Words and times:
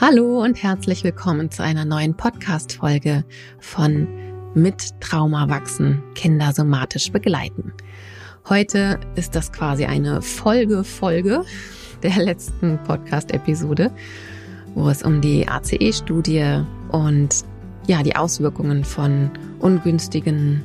Hallo 0.00 0.44
und 0.44 0.62
herzlich 0.62 1.02
willkommen 1.02 1.50
zu 1.50 1.64
einer 1.64 1.84
neuen 1.84 2.16
Podcast-Folge 2.16 3.24
von 3.58 4.06
Mit 4.54 5.00
Trauma 5.00 5.48
wachsen, 5.48 6.04
Kinder 6.14 6.52
somatisch 6.52 7.10
begleiten. 7.10 7.72
Heute 8.48 9.00
ist 9.16 9.34
das 9.34 9.50
quasi 9.50 9.86
eine 9.86 10.22
Folge-Folge 10.22 11.44
der 12.04 12.16
letzten 12.16 12.78
Podcast-Episode, 12.84 13.90
wo 14.76 14.88
es 14.88 15.02
um 15.02 15.20
die 15.20 15.48
ACE-Studie 15.48 16.62
und 16.92 17.44
ja, 17.88 18.04
die 18.04 18.14
Auswirkungen 18.14 18.84
von 18.84 19.32
ungünstigen 19.58 20.62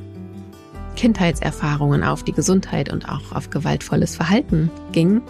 Kindheitserfahrungen 0.94 2.04
auf 2.04 2.22
die 2.22 2.32
Gesundheit 2.32 2.92
und 2.92 3.08
auch 3.08 3.32
auf 3.32 3.50
gewaltvolles 3.50 4.14
Verhalten 4.14 4.70
ging. 4.92 5.22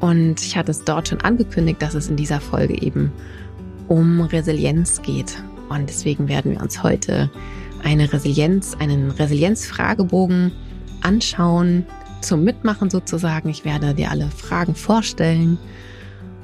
Und 0.00 0.40
ich 0.40 0.56
hatte 0.56 0.70
es 0.70 0.84
dort 0.84 1.08
schon 1.08 1.20
angekündigt, 1.20 1.82
dass 1.82 1.94
es 1.94 2.08
in 2.08 2.16
dieser 2.16 2.40
Folge 2.40 2.80
eben 2.80 3.12
um 3.88 4.20
Resilienz 4.22 5.02
geht. 5.02 5.36
Und 5.68 5.88
deswegen 5.88 6.28
werden 6.28 6.52
wir 6.52 6.62
uns 6.62 6.82
heute 6.82 7.30
eine 7.84 8.12
Resilienz, 8.12 8.76
einen 8.78 9.10
Resilienzfragebogen 9.10 10.52
anschauen, 11.02 11.84
zum 12.20 12.44
Mitmachen 12.44 12.90
sozusagen. 12.90 13.48
Ich 13.48 13.64
werde 13.64 13.94
dir 13.94 14.10
alle 14.10 14.28
Fragen 14.30 14.74
vorstellen 14.74 15.58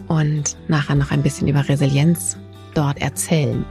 und 0.09 0.57
nachher 0.69 0.95
noch 0.95 1.11
ein 1.11 1.23
bisschen 1.23 1.49
über 1.49 1.69
Resilienz 1.69 2.37
dort 2.75 3.01
erzählen. 3.01 3.65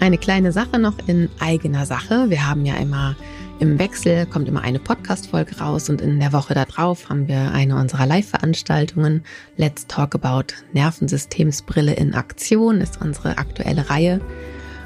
Eine 0.00 0.18
kleine 0.18 0.52
Sache 0.52 0.78
noch 0.78 0.94
in 1.06 1.28
eigener 1.40 1.86
Sache. 1.86 2.30
Wir 2.30 2.48
haben 2.48 2.64
ja 2.64 2.76
immer 2.76 3.16
im 3.60 3.78
Wechsel 3.78 4.26
kommt 4.26 4.48
immer 4.48 4.62
eine 4.62 4.78
Podcast-Folge 4.78 5.58
raus 5.58 5.90
und 5.90 6.00
in 6.00 6.20
der 6.20 6.32
Woche 6.32 6.54
darauf 6.54 7.08
haben 7.08 7.26
wir 7.26 7.50
eine 7.52 7.76
unserer 7.76 8.06
Live-Veranstaltungen. 8.06 9.24
Let's 9.56 9.86
Talk 9.88 10.14
About 10.14 10.54
Nervensystemsbrille 10.72 11.94
in 11.94 12.14
Aktion 12.14 12.80
ist 12.80 13.00
unsere 13.00 13.36
aktuelle 13.38 13.90
Reihe. 13.90 14.20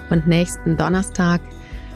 Und 0.08 0.26
nächsten 0.26 0.78
Donnerstag 0.78 1.42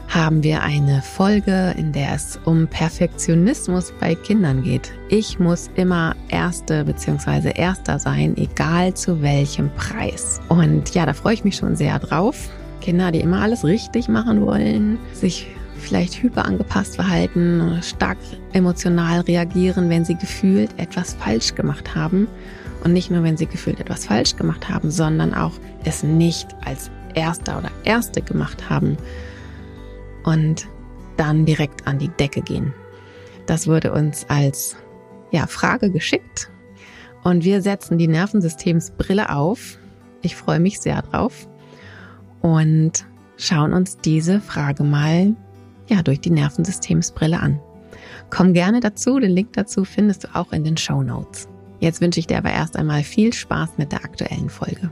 haben 0.07 0.43
wir 0.43 0.61
eine 0.61 1.01
Folge, 1.01 1.73
in 1.77 1.93
der 1.93 2.13
es 2.13 2.39
um 2.45 2.67
Perfektionismus 2.67 3.91
bei 3.99 4.13
Kindern 4.13 4.61
geht. 4.61 4.93
Ich 5.09 5.39
muss 5.39 5.71
immer 5.75 6.15
Erste 6.29 6.85
bzw. 6.85 7.53
Erster 7.55 7.97
sein, 7.97 8.37
egal 8.37 8.93
zu 8.93 9.21
welchem 9.23 9.71
Preis. 9.75 10.39
Und 10.47 10.93
ja, 10.93 11.07
da 11.07 11.13
freue 11.13 11.33
ich 11.33 11.43
mich 11.43 11.55
schon 11.55 11.75
sehr 11.75 11.97
drauf. 11.97 12.49
Kinder, 12.81 13.11
die 13.11 13.19
immer 13.19 13.41
alles 13.41 13.65
richtig 13.65 14.07
machen 14.07 14.45
wollen, 14.45 14.99
sich 15.11 15.47
vielleicht 15.77 16.21
hyperangepasst 16.21 16.95
verhalten, 16.95 17.79
stark 17.81 18.17
emotional 18.53 19.21
reagieren, 19.21 19.89
wenn 19.89 20.05
sie 20.05 20.15
gefühlt 20.15 20.69
etwas 20.77 21.13
falsch 21.15 21.55
gemacht 21.55 21.95
haben. 21.95 22.27
Und 22.83 22.93
nicht 22.93 23.09
nur, 23.09 23.23
wenn 23.23 23.37
sie 23.37 23.47
gefühlt 23.47 23.79
etwas 23.79 24.05
falsch 24.05 24.35
gemacht 24.35 24.69
haben, 24.69 24.91
sondern 24.91 25.33
auch 25.33 25.53
es 25.83 26.03
nicht 26.03 26.47
als 26.63 26.91
Erster 27.15 27.57
oder 27.57 27.71
Erste 27.83 28.21
gemacht 28.21 28.69
haben 28.69 28.97
und 30.23 30.67
dann 31.17 31.45
direkt 31.45 31.87
an 31.87 31.97
die 31.97 32.09
Decke 32.09 32.41
gehen. 32.41 32.73
Das 33.47 33.67
wurde 33.67 33.91
uns 33.91 34.25
als 34.29 34.75
ja, 35.31 35.47
Frage 35.47 35.89
geschickt 35.89 36.49
und 37.23 37.43
wir 37.43 37.61
setzen 37.61 37.97
die 37.97 38.07
Nervensystemsbrille 38.07 39.33
auf. 39.33 39.79
Ich 40.21 40.35
freue 40.35 40.59
mich 40.59 40.79
sehr 40.79 41.01
drauf 41.01 41.47
und 42.41 43.05
schauen 43.37 43.73
uns 43.73 43.97
diese 43.97 44.39
Frage 44.39 44.83
mal 44.83 45.35
ja, 45.87 46.03
durch 46.03 46.19
die 46.21 46.29
Nervensystemsbrille 46.29 47.39
an. 47.39 47.59
Komm 48.29 48.53
gerne 48.53 48.79
dazu, 48.79 49.19
den 49.19 49.31
Link 49.31 49.53
dazu 49.53 49.85
findest 49.85 50.25
du 50.25 50.35
auch 50.35 50.51
in 50.51 50.63
den 50.63 50.77
Show 50.77 51.01
Notes. 51.01 51.47
Jetzt 51.79 52.01
wünsche 52.01 52.19
ich 52.19 52.27
dir 52.27 52.37
aber 52.37 52.51
erst 52.51 52.75
einmal 52.75 53.03
viel 53.03 53.33
Spaß 53.33 53.77
mit 53.77 53.91
der 53.91 54.03
aktuellen 54.03 54.49
Folge. 54.49 54.89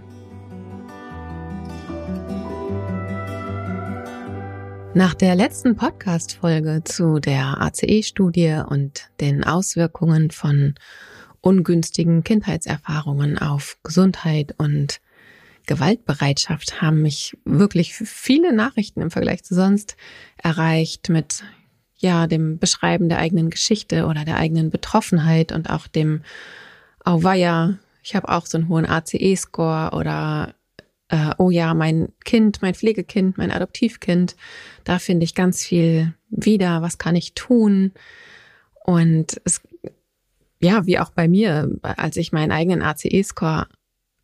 Nach 4.94 5.14
der 5.14 5.36
letzten 5.36 5.76
Podcast-Folge 5.76 6.84
zu 6.86 7.20
der 7.20 7.62
ACE-Studie 7.62 8.61
und 8.66 9.10
den 9.20 9.44
Auswirkungen 9.44 10.32
von 10.32 10.76
ungünstigen 11.42 12.23
Kindheitserfahrungen 12.23 13.38
auf 13.38 13.78
Gesundheit 13.84 14.55
und 14.58 15.02
Gewaltbereitschaft 15.65 16.81
haben 16.81 17.02
mich 17.02 17.37
wirklich 17.45 17.93
viele 17.93 18.53
Nachrichten 18.53 19.02
im 19.02 19.11
Vergleich 19.11 19.43
zu 19.43 19.55
sonst 19.55 19.95
erreicht 20.37 21.09
mit 21.09 21.43
ja 21.98 22.27
dem 22.27 22.58
Beschreiben 22.58 23.09
der 23.09 23.20
eigenen 23.20 23.49
Geschichte 23.49 24.05
oder 24.05 24.25
der 24.25 24.37
eigenen 24.37 24.70
Betroffenheit 24.70 25.52
und 25.52 25.70
auch 25.70 25.87
dem 25.87 26.21
Auweia, 27.04 27.77
ich 28.04 28.15
habe 28.15 28.30
auch 28.30 28.45
so 28.45 28.58
einen 28.58 28.67
hohen 28.67 28.86
ACE-Score 28.86 29.92
oder 29.95 30.55
äh, 31.09 31.31
oh 31.37 31.49
ja, 31.49 31.73
mein 31.73 32.09
Kind, 32.23 32.61
mein 32.61 32.73
Pflegekind, 32.73 33.37
mein 33.37 33.52
Adoptivkind, 33.52 34.36
da 34.83 34.99
finde 34.99 35.23
ich 35.23 35.36
ganz 35.36 35.64
viel 35.64 36.14
wieder, 36.30 36.81
was 36.81 36.98
kann 36.98 37.15
ich 37.15 37.33
tun? 37.33 37.93
Und 38.83 39.39
es, 39.45 39.61
ja, 40.59 40.86
wie 40.86 40.99
auch 40.99 41.11
bei 41.11 41.27
mir, 41.27 41.70
als 41.81 42.17
ich 42.17 42.31
meinen 42.31 42.52
eigenen 42.52 42.81
ACE-Score 42.81 43.67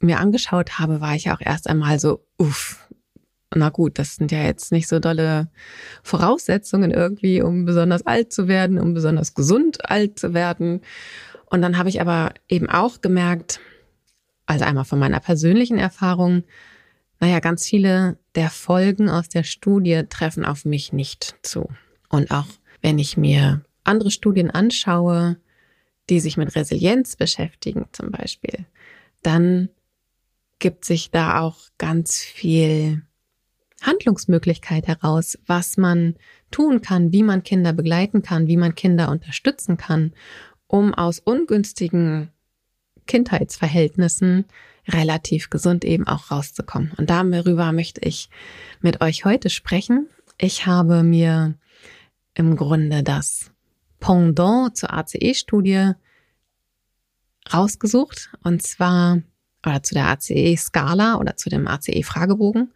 mir 0.04 0.20
angeschaut 0.20 0.80
habe, 0.80 1.02
war 1.02 1.16
ich 1.16 1.32
auch 1.32 1.42
erst 1.42 1.68
einmal 1.70 2.00
so, 2.00 2.26
uff, 2.38 2.88
na 3.54 3.70
gut, 3.70 4.00
das 4.00 4.16
sind 4.16 4.32
ja 4.32 4.44
jetzt 4.44 4.72
nicht 4.72 4.88
so 4.88 5.00
dolle 5.00 5.50
Voraussetzungen 6.04 6.92
irgendwie, 6.92 7.42
um 7.42 7.66
besonders 7.66 8.06
alt 8.06 8.32
zu 8.32 8.48
werden, 8.48 8.80
um 8.80 8.94
besonders 8.94 9.34
gesund 9.34 9.90
alt 9.90 10.18
zu 10.18 10.34
werden. 10.34 10.82
Und 11.48 11.62
dann 11.62 11.78
habe 11.78 11.90
ich 11.90 12.00
aber 12.00 12.34
eben 12.48 12.70
auch 12.70 13.02
gemerkt, 13.02 13.60
also 14.46 14.64
einmal 14.66 14.86
von 14.86 15.00
meiner 15.00 15.20
persönlichen 15.20 15.78
Erfahrung, 15.78 16.44
naja, 17.20 17.40
ganz 17.40 17.66
viele 17.66 18.18
der 18.36 18.50
Folgen 18.50 19.10
aus 19.10 19.30
der 19.30 19.44
Studie 19.44 20.04
treffen 20.10 20.46
auf 20.46 20.66
mich 20.66 20.94
nicht 20.94 21.36
zu. 21.44 21.70
Und 22.10 22.32
auch 22.32 22.48
wenn 22.82 23.00
ich 23.00 23.18
mir 23.18 23.64
andere 23.84 24.12
Studien 24.12 24.50
anschaue, 24.50 25.38
die 26.10 26.20
sich 26.20 26.38
mit 26.38 26.56
Resilienz 26.56 27.16
beschäftigen 27.16 27.86
zum 27.92 28.12
Beispiel, 28.12 28.66
dann 29.24 29.70
gibt 30.62 30.86
sich 30.86 31.12
da 31.12 31.42
auch 31.42 31.58
ganz 31.78 32.20
viel 32.22 33.02
Handlungsmöglichkeit 33.82 34.88
heraus, 34.88 35.38
was 35.48 35.76
man 35.76 36.16
tun 36.52 36.82
kann, 36.82 37.12
wie 37.12 37.24
man 37.24 37.44
Kinder 37.44 37.74
begleiten 37.74 38.22
kann, 38.22 38.48
wie 38.48 38.58
man 38.58 38.76
Kinder 38.76 39.10
unterstützen 39.10 39.76
kann, 39.76 40.14
um 40.68 40.94
aus 40.94 41.20
ungünstigen 41.20 42.30
Kindheitsverhältnissen 43.08 44.46
relativ 44.88 45.50
gesund 45.50 45.84
eben 45.84 46.08
auch 46.08 46.32
rauszukommen. 46.32 46.92
Und 46.98 47.10
darüber 47.10 47.72
möchte 47.72 48.02
ich 48.02 48.30
mit 48.82 49.02
euch 49.02 49.26
heute 49.26 49.50
sprechen. 49.50 50.08
Ich 50.38 50.68
habe 50.68 51.04
mir 51.04 51.56
im 52.36 52.56
Grunde 52.56 53.04
das 53.04 53.52
Pendant 54.00 54.78
zur 54.78 54.94
ACE-Studie 54.94 55.94
rausgesucht. 57.52 58.32
Und 58.44 58.62
zwar 58.62 59.22
oder 59.66 59.84
zu 59.84 59.94
der 59.94 60.08
ACE-Skala 60.08 61.16
oder 61.16 61.38
zu 61.38 61.50
dem 61.50 61.68
ACE-Fragebogen. 61.68 62.72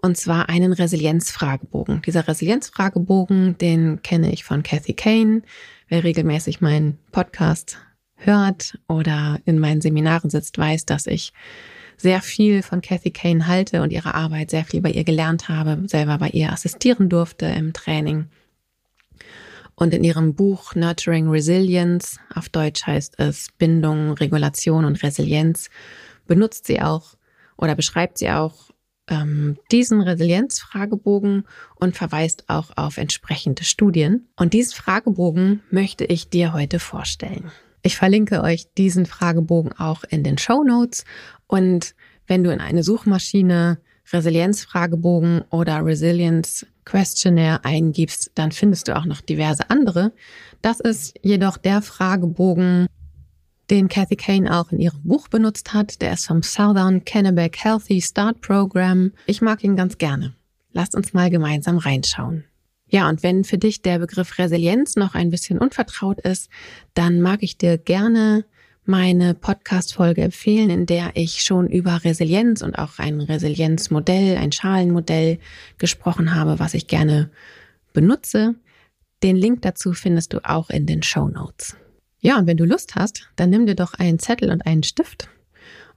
Und 0.00 0.16
zwar 0.16 0.48
einen 0.48 0.72
Resilienzfragebogen. 0.72 2.02
Dieser 2.02 2.26
Resilienzfragebogen, 2.26 3.56
den 3.58 4.02
kenne 4.02 4.32
ich 4.32 4.42
von 4.42 4.62
Kathy 4.64 4.94
Kane. 4.94 5.42
Wer 5.88 6.02
regelmäßig 6.02 6.60
meinen 6.60 6.98
Podcast 7.12 7.78
hört 8.16 8.78
oder 8.88 9.40
in 9.44 9.58
meinen 9.58 9.80
Seminaren 9.80 10.30
sitzt, 10.30 10.58
weiß, 10.58 10.86
dass 10.86 11.06
ich 11.06 11.32
sehr 11.96 12.20
viel 12.20 12.62
von 12.62 12.80
Kathy 12.80 13.12
Kane 13.12 13.46
halte 13.46 13.80
und 13.82 13.92
ihre 13.92 14.14
Arbeit 14.14 14.50
sehr 14.50 14.64
viel 14.64 14.80
bei 14.80 14.90
ihr 14.90 15.04
gelernt 15.04 15.48
habe, 15.48 15.84
selber 15.86 16.18
bei 16.18 16.30
ihr 16.30 16.52
assistieren 16.52 17.08
durfte 17.08 17.46
im 17.46 17.72
Training. 17.72 18.26
Und 19.74 19.94
in 19.94 20.04
ihrem 20.04 20.34
Buch 20.34 20.74
Nurturing 20.74 21.28
Resilience, 21.28 22.18
auf 22.34 22.48
Deutsch 22.48 22.86
heißt 22.86 23.18
es 23.18 23.48
Bindung, 23.56 24.12
Regulation 24.12 24.84
und 24.84 25.02
Resilienz, 25.02 25.70
benutzt 26.26 26.66
sie 26.66 26.80
auch 26.80 27.14
oder 27.56 27.74
beschreibt 27.74 28.18
sie 28.18 28.30
auch 28.30 28.70
ähm, 29.08 29.58
diesen 29.70 30.00
Resilienzfragebogen 30.00 31.44
und 31.76 31.96
verweist 31.96 32.48
auch 32.48 32.70
auf 32.76 32.96
entsprechende 32.96 33.64
Studien. 33.64 34.28
Und 34.36 34.52
diesen 34.52 34.74
Fragebogen 34.74 35.62
möchte 35.70 36.04
ich 36.04 36.28
dir 36.28 36.52
heute 36.52 36.78
vorstellen. 36.78 37.50
Ich 37.82 37.96
verlinke 37.96 38.42
euch 38.42 38.72
diesen 38.74 39.06
Fragebogen 39.06 39.72
auch 39.72 40.04
in 40.04 40.22
den 40.22 40.38
Show 40.38 40.62
Notes. 40.62 41.04
Und 41.46 41.94
wenn 42.26 42.44
du 42.44 42.52
in 42.52 42.60
eine 42.60 42.84
Suchmaschine 42.84 43.78
Resilienzfragebogen 44.12 45.42
oder 45.50 45.84
Resilience 45.84 46.66
Questionnaire 46.84 47.64
eingibst, 47.64 48.32
dann 48.34 48.52
findest 48.52 48.88
du 48.88 48.96
auch 48.96 49.04
noch 49.04 49.20
diverse 49.20 49.70
andere. 49.70 50.12
Das 50.60 50.80
ist 50.80 51.14
jedoch 51.22 51.56
der 51.56 51.82
Fragebogen, 51.82 52.86
den 53.72 53.88
Kathy 53.88 54.16
Kane 54.16 54.54
auch 54.54 54.70
in 54.70 54.78
ihrem 54.78 55.02
Buch 55.02 55.28
benutzt 55.28 55.72
hat. 55.72 56.02
Der 56.02 56.12
ist 56.12 56.26
vom 56.26 56.42
Southern 56.42 57.06
Kennebec 57.06 57.56
Healthy 57.64 58.02
Start 58.02 58.42
Program. 58.42 59.12
Ich 59.24 59.40
mag 59.40 59.64
ihn 59.64 59.76
ganz 59.76 59.96
gerne. 59.96 60.34
Lasst 60.72 60.94
uns 60.94 61.14
mal 61.14 61.30
gemeinsam 61.30 61.78
reinschauen. 61.78 62.44
Ja, 62.88 63.08
und 63.08 63.22
wenn 63.22 63.44
für 63.44 63.56
dich 63.56 63.80
der 63.80 63.98
Begriff 63.98 64.38
Resilienz 64.38 64.96
noch 64.96 65.14
ein 65.14 65.30
bisschen 65.30 65.56
unvertraut 65.56 66.20
ist, 66.20 66.50
dann 66.92 67.22
mag 67.22 67.42
ich 67.42 67.56
dir 67.56 67.78
gerne 67.78 68.44
meine 68.84 69.32
Podcast-Folge 69.32 70.20
empfehlen, 70.20 70.68
in 70.68 70.84
der 70.84 71.12
ich 71.14 71.40
schon 71.40 71.66
über 71.66 72.04
Resilienz 72.04 72.60
und 72.60 72.78
auch 72.78 72.98
ein 72.98 73.22
Resilienzmodell, 73.22 74.36
ein 74.36 74.52
Schalenmodell 74.52 75.38
gesprochen 75.78 76.34
habe, 76.34 76.58
was 76.58 76.74
ich 76.74 76.88
gerne 76.88 77.30
benutze. 77.94 78.54
Den 79.22 79.36
Link 79.36 79.62
dazu 79.62 79.94
findest 79.94 80.34
du 80.34 80.44
auch 80.44 80.68
in 80.68 80.84
den 80.84 81.02
Show 81.02 81.26
Notes. 81.28 81.74
Ja, 82.24 82.38
und 82.38 82.46
wenn 82.46 82.56
du 82.56 82.64
Lust 82.64 82.94
hast, 82.94 83.28
dann 83.34 83.50
nimm 83.50 83.66
dir 83.66 83.74
doch 83.74 83.94
einen 83.94 84.20
Zettel 84.20 84.52
und 84.52 84.64
einen 84.64 84.84
Stift 84.84 85.28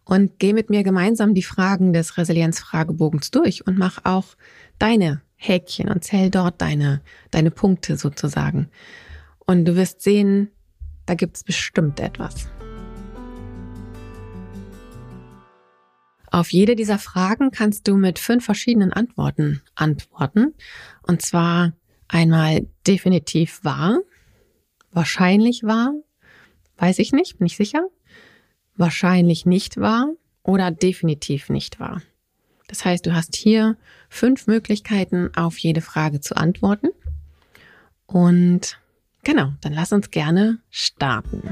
und 0.05 0.39
geh 0.39 0.53
mit 0.53 0.71
mir 0.71 0.81
gemeinsam 0.81 1.35
die 1.35 1.43
Fragen 1.43 1.93
des 1.93 2.17
Resilienzfragebogens 2.17 3.29
durch 3.29 3.67
und 3.67 3.77
mach 3.77 4.03
auch 4.05 4.25
deine 4.79 5.21
Häkchen 5.35 5.87
und 5.87 6.03
zähl 6.03 6.31
dort 6.31 6.59
deine, 6.61 7.01
deine 7.29 7.51
Punkte 7.51 7.95
sozusagen. 7.95 8.69
Und 9.45 9.65
du 9.65 9.75
wirst 9.75 10.01
sehen, 10.01 10.49
da 11.05 11.13
gibt's 11.13 11.43
bestimmt 11.43 11.99
etwas. 11.99 12.47
Auf 16.31 16.51
jede 16.51 16.75
dieser 16.75 16.97
Fragen 16.97 17.51
kannst 17.51 17.87
du 17.87 17.97
mit 17.97 18.17
fünf 18.17 18.45
verschiedenen 18.45 18.91
Antworten 18.91 19.61
antworten. 19.75 20.55
Und 21.03 21.21
zwar 21.21 21.73
einmal 22.07 22.65
definitiv 22.87 23.63
wahr, 23.63 23.99
wahrscheinlich 24.91 25.61
wahr, 25.63 25.93
weiß 26.77 26.99
ich 26.99 27.11
nicht, 27.11 27.37
bin 27.37 27.47
ich 27.47 27.57
sicher, 27.57 27.87
wahrscheinlich 28.75 29.45
nicht 29.45 29.77
wahr 29.77 30.09
oder 30.43 30.71
definitiv 30.71 31.49
nicht 31.49 31.79
wahr. 31.79 32.01
Das 32.67 32.83
heißt, 32.83 33.05
du 33.05 33.13
hast 33.13 33.35
hier 33.35 33.77
fünf 34.09 34.47
Möglichkeiten, 34.47 35.29
auf 35.35 35.57
jede 35.57 35.81
Frage 35.81 36.19
zu 36.19 36.35
antworten. 36.35 36.89
Und 38.05 38.79
genau, 39.23 39.53
dann 39.61 39.73
lass 39.73 39.93
uns 39.93 40.11
gerne 40.11 40.59
starten. 40.69 41.43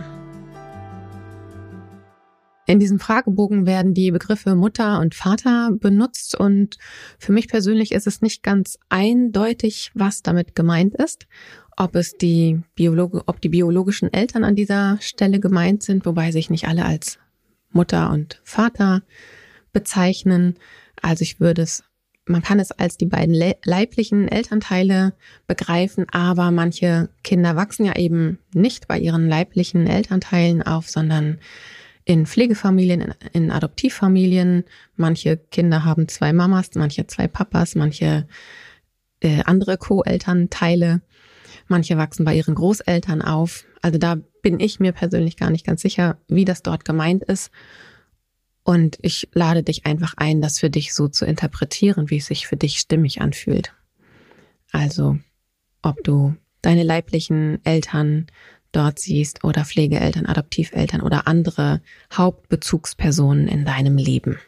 In 2.65 2.79
diesem 2.79 2.99
Fragebogen 2.99 3.65
werden 3.65 3.93
die 3.93 4.11
Begriffe 4.11 4.55
Mutter 4.55 4.99
und 4.99 5.15
Vater 5.15 5.71
benutzt 5.73 6.39
und 6.39 6.77
für 7.19 7.33
mich 7.33 7.49
persönlich 7.49 7.91
ist 7.91 8.07
es 8.07 8.21
nicht 8.21 8.41
ganz 8.41 8.79
eindeutig, 8.87 9.91
was 9.93 10.21
damit 10.21 10.55
gemeint 10.55 10.95
ist. 10.95 11.27
Ob 11.75 11.95
es 11.95 12.17
die 12.17 12.61
Biologe, 12.75 13.23
ob 13.25 13.41
die 13.41 13.49
biologischen 13.49 14.11
Eltern 14.13 14.43
an 14.43 14.55
dieser 14.55 14.97
Stelle 15.01 15.39
gemeint 15.39 15.83
sind, 15.83 16.05
wobei 16.05 16.31
sich 16.31 16.49
nicht 16.49 16.67
alle 16.67 16.85
als 16.85 17.17
Mutter 17.71 18.11
und 18.11 18.39
Vater 18.43 19.01
bezeichnen. 19.71 20.55
Also 21.01 21.23
ich 21.23 21.39
würde 21.39 21.63
es, 21.63 21.83
man 22.25 22.41
kann 22.41 22.59
es 22.59 22.71
als 22.71 22.97
die 22.97 23.07
beiden 23.07 23.35
leiblichen 23.65 24.27
Elternteile 24.27 25.13
begreifen, 25.47 26.05
aber 26.11 26.51
manche 26.51 27.09
Kinder 27.23 27.55
wachsen 27.55 27.85
ja 27.85 27.95
eben 27.95 28.39
nicht 28.53 28.87
bei 28.87 28.99
ihren 28.99 29.27
leiblichen 29.27 29.87
Elternteilen 29.87 30.61
auf, 30.61 30.89
sondern 30.89 31.39
in 32.05 32.25
Pflegefamilien, 32.25 33.13
in, 33.31 33.51
Adoptivfamilien. 33.51 34.65
Manche 34.95 35.37
Kinder 35.37 35.85
haben 35.85 36.07
zwei 36.07 36.33
Mamas, 36.33 36.71
manche 36.75 37.07
zwei 37.07 37.27
Papas, 37.27 37.75
manche 37.75 38.27
äh, 39.21 39.41
andere 39.45 39.77
Co-Elternteile. 39.77 41.01
Manche 41.67 41.97
wachsen 41.97 42.25
bei 42.25 42.35
ihren 42.35 42.55
Großeltern 42.55 43.21
auf. 43.21 43.65
Also 43.81 43.97
da 43.97 44.17
bin 44.41 44.59
ich 44.59 44.79
mir 44.79 44.91
persönlich 44.91 45.37
gar 45.37 45.49
nicht 45.49 45.65
ganz 45.65 45.81
sicher, 45.81 46.17
wie 46.27 46.45
das 46.45 46.61
dort 46.63 46.85
gemeint 46.85 47.23
ist. 47.23 47.51
Und 48.63 48.97
ich 49.01 49.29
lade 49.33 49.63
dich 49.63 49.85
einfach 49.85 50.13
ein, 50.17 50.41
das 50.41 50.59
für 50.59 50.69
dich 50.69 50.93
so 50.93 51.07
zu 51.07 51.25
interpretieren, 51.25 52.09
wie 52.09 52.17
es 52.17 52.27
sich 52.27 52.47
für 52.47 52.55
dich 52.55 52.79
stimmig 52.79 53.21
anfühlt. 53.21 53.73
Also, 54.71 55.17
ob 55.81 56.03
du 56.03 56.35
deine 56.61 56.83
leiblichen 56.83 57.63
Eltern 57.65 58.27
dort 58.71 58.99
siehst 58.99 59.43
oder 59.43 59.65
Pflegeeltern, 59.65 60.25
Adoptiveltern 60.25 61.01
oder 61.01 61.27
andere 61.27 61.81
Hauptbezugspersonen 62.11 63.47
in 63.47 63.65
deinem 63.65 63.97
Leben. 63.97 64.39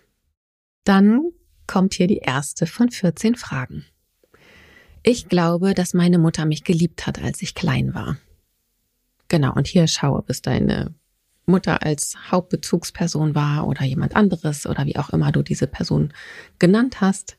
Dann 0.84 1.22
kommt 1.68 1.94
hier 1.94 2.08
die 2.08 2.18
erste 2.18 2.68
von 2.68 2.90
14 2.90 3.36
Fragen. 3.36 3.86
Ich 5.08 5.30
glaube, 5.30 5.76
dass 5.76 5.94
meine 5.94 6.18
Mutter 6.18 6.46
mich 6.46 6.64
geliebt 6.64 7.06
hat, 7.06 7.22
als 7.22 7.44
ich 7.44 7.54
klein 7.54 7.94
war. 7.94 8.18
Genau, 9.28 9.54
und 9.54 9.68
hier 9.68 9.86
schaue, 9.86 10.18
ob 10.18 10.32
es 10.32 10.42
deine 10.42 10.96
Mutter 11.46 11.84
als 11.84 12.16
Hauptbezugsperson 12.32 13.36
war 13.36 13.68
oder 13.68 13.84
jemand 13.84 14.16
anderes 14.16 14.66
oder 14.66 14.88
wie 14.88 14.98
auch 14.98 15.12
immer 15.12 15.32
du 15.32 15.44
diese 15.44 15.68
Person 15.68 16.12
genannt 16.58 17.02
hast. 17.02 17.38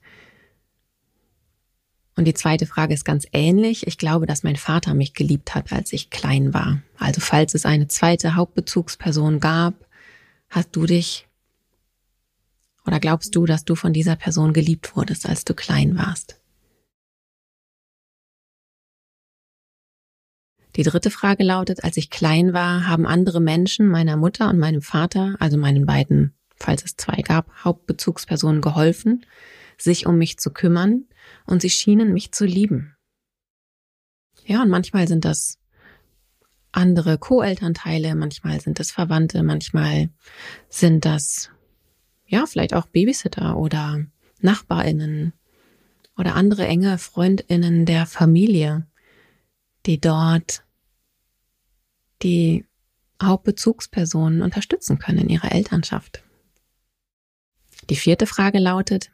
Und 2.15 2.27
die 2.27 2.35
zweite 2.35 2.67
Frage 2.67 2.95
ist 2.95 3.05
ganz 3.05 3.27
ähnlich. 3.33 3.85
Ich 3.89 3.99
glaube, 3.99 4.27
dass 4.27 4.45
mein 4.45 4.55
Vater 4.55 4.95
mich 4.95 5.13
geliebt 5.13 5.57
hat, 5.57 5.73
als 5.73 5.93
ich 5.93 6.11
klein 6.11 6.55
war. 6.55 6.83
Also 6.99 7.21
falls 7.21 7.53
es 7.53 7.67
eine 7.67 7.89
zweite 7.89 8.37
Hauptbezugsperson 8.37 9.41
gab, 9.41 9.75
hast 10.51 10.69
du 10.77 10.87
dich 10.87 11.27
oder 12.87 13.01
glaubst 13.01 13.35
du, 13.35 13.45
dass 13.45 13.65
du 13.65 13.75
von 13.75 13.93
dieser 13.93 14.15
Person 14.15 14.53
geliebt 14.53 14.95
wurdest, 14.95 15.29
als 15.29 15.45
du 15.45 15.53
klein 15.53 15.99
warst? 15.99 16.37
Die 20.77 20.83
dritte 20.83 21.11
Frage 21.11 21.43
lautet, 21.43 21.85
als 21.85 21.97
ich 21.97 22.11
klein 22.11 22.53
war, 22.53 22.87
haben 22.87 23.07
andere 23.07 23.41
Menschen 23.41 23.89
meiner 23.89 24.19
Mutter 24.19 24.51
und 24.51 24.59
meinem 24.59 24.83
Vater, 24.83 25.35
also 25.39 25.57
meinen 25.57 25.87
beiden, 25.87 26.35
falls 26.55 26.85
es 26.85 26.97
zwei 26.97 27.23
gab, 27.23 27.51
Hauptbezugspersonen 27.65 28.61
geholfen, 28.61 29.25
sich 29.79 30.07
um 30.07 30.19
mich 30.19 30.39
zu 30.39 30.51
kümmern 30.51 31.07
und 31.47 31.63
sie 31.63 31.71
schienen 31.71 32.13
mich 32.13 32.33
zu 32.33 32.45
lieben. 32.45 32.95
Ja, 34.45 34.63
und 34.63 34.69
manchmal 34.69 35.09
sind 35.09 35.25
das 35.25 35.59
andere 36.73 37.17
Co-Elternteile, 37.17 38.15
manchmal 38.15 38.61
sind 38.61 38.79
es 38.79 38.91
Verwandte, 38.91 39.43
manchmal 39.43 40.11
sind 40.69 41.07
das 41.07 41.51
ja 42.27 42.45
vielleicht 42.45 42.75
auch 42.75 42.87
Babysitter 42.87 43.57
oder 43.57 44.05
Nachbarinnen 44.41 45.33
oder 46.19 46.35
andere 46.35 46.67
enge 46.67 46.99
Freundinnen 46.99 47.87
der 47.87 48.05
Familie, 48.05 48.87
die 49.87 49.99
dort 50.01 50.66
die 52.23 52.65
Hauptbezugspersonen 53.23 54.43
unterstützen 54.43 54.99
können 54.99 55.19
in 55.19 55.29
ihrer 55.29 55.53
Elternschaft. 55.53 56.23
Die 57.89 57.97
vierte 57.97 58.27
Frage 58.27 58.59
lautet, 58.59 59.11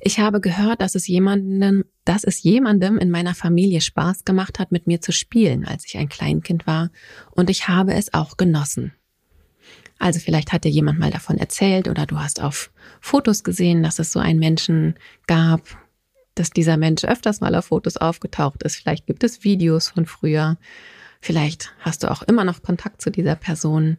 ich 0.00 0.18
habe 0.18 0.40
gehört, 0.40 0.80
dass 0.80 0.94
es 0.94 1.06
jemandem, 1.06 1.84
dass 2.04 2.24
es 2.24 2.42
jemandem 2.42 2.98
in 2.98 3.10
meiner 3.10 3.34
Familie 3.34 3.80
Spaß 3.80 4.24
gemacht 4.24 4.58
hat, 4.58 4.72
mit 4.72 4.86
mir 4.86 5.00
zu 5.00 5.12
spielen, 5.12 5.64
als 5.64 5.86
ich 5.86 5.96
ein 5.96 6.08
Kleinkind 6.08 6.66
war, 6.66 6.90
und 7.30 7.50
ich 7.50 7.68
habe 7.68 7.94
es 7.94 8.12
auch 8.12 8.36
genossen. 8.36 8.92
Also 9.98 10.20
vielleicht 10.20 10.52
hat 10.52 10.64
dir 10.64 10.70
jemand 10.70 10.98
mal 10.98 11.10
davon 11.10 11.38
erzählt 11.38 11.88
oder 11.88 12.04
du 12.04 12.18
hast 12.18 12.42
auf 12.42 12.70
Fotos 13.00 13.44
gesehen, 13.44 13.82
dass 13.82 13.98
es 13.98 14.12
so 14.12 14.18
einen 14.18 14.38
Menschen 14.38 14.96
gab, 15.26 15.62
dass 16.34 16.50
dieser 16.50 16.76
Mensch 16.76 17.04
öfters 17.04 17.40
mal 17.40 17.54
auf 17.54 17.66
Fotos 17.66 17.96
aufgetaucht 17.96 18.62
ist. 18.62 18.76
Vielleicht 18.76 19.06
gibt 19.06 19.24
es 19.24 19.42
Videos 19.42 19.88
von 19.88 20.04
früher. 20.04 20.58
Vielleicht 21.26 21.72
hast 21.80 22.04
du 22.04 22.10
auch 22.12 22.22
immer 22.22 22.44
noch 22.44 22.62
Kontakt 22.62 23.02
zu 23.02 23.10
dieser 23.10 23.34
Person. 23.34 23.98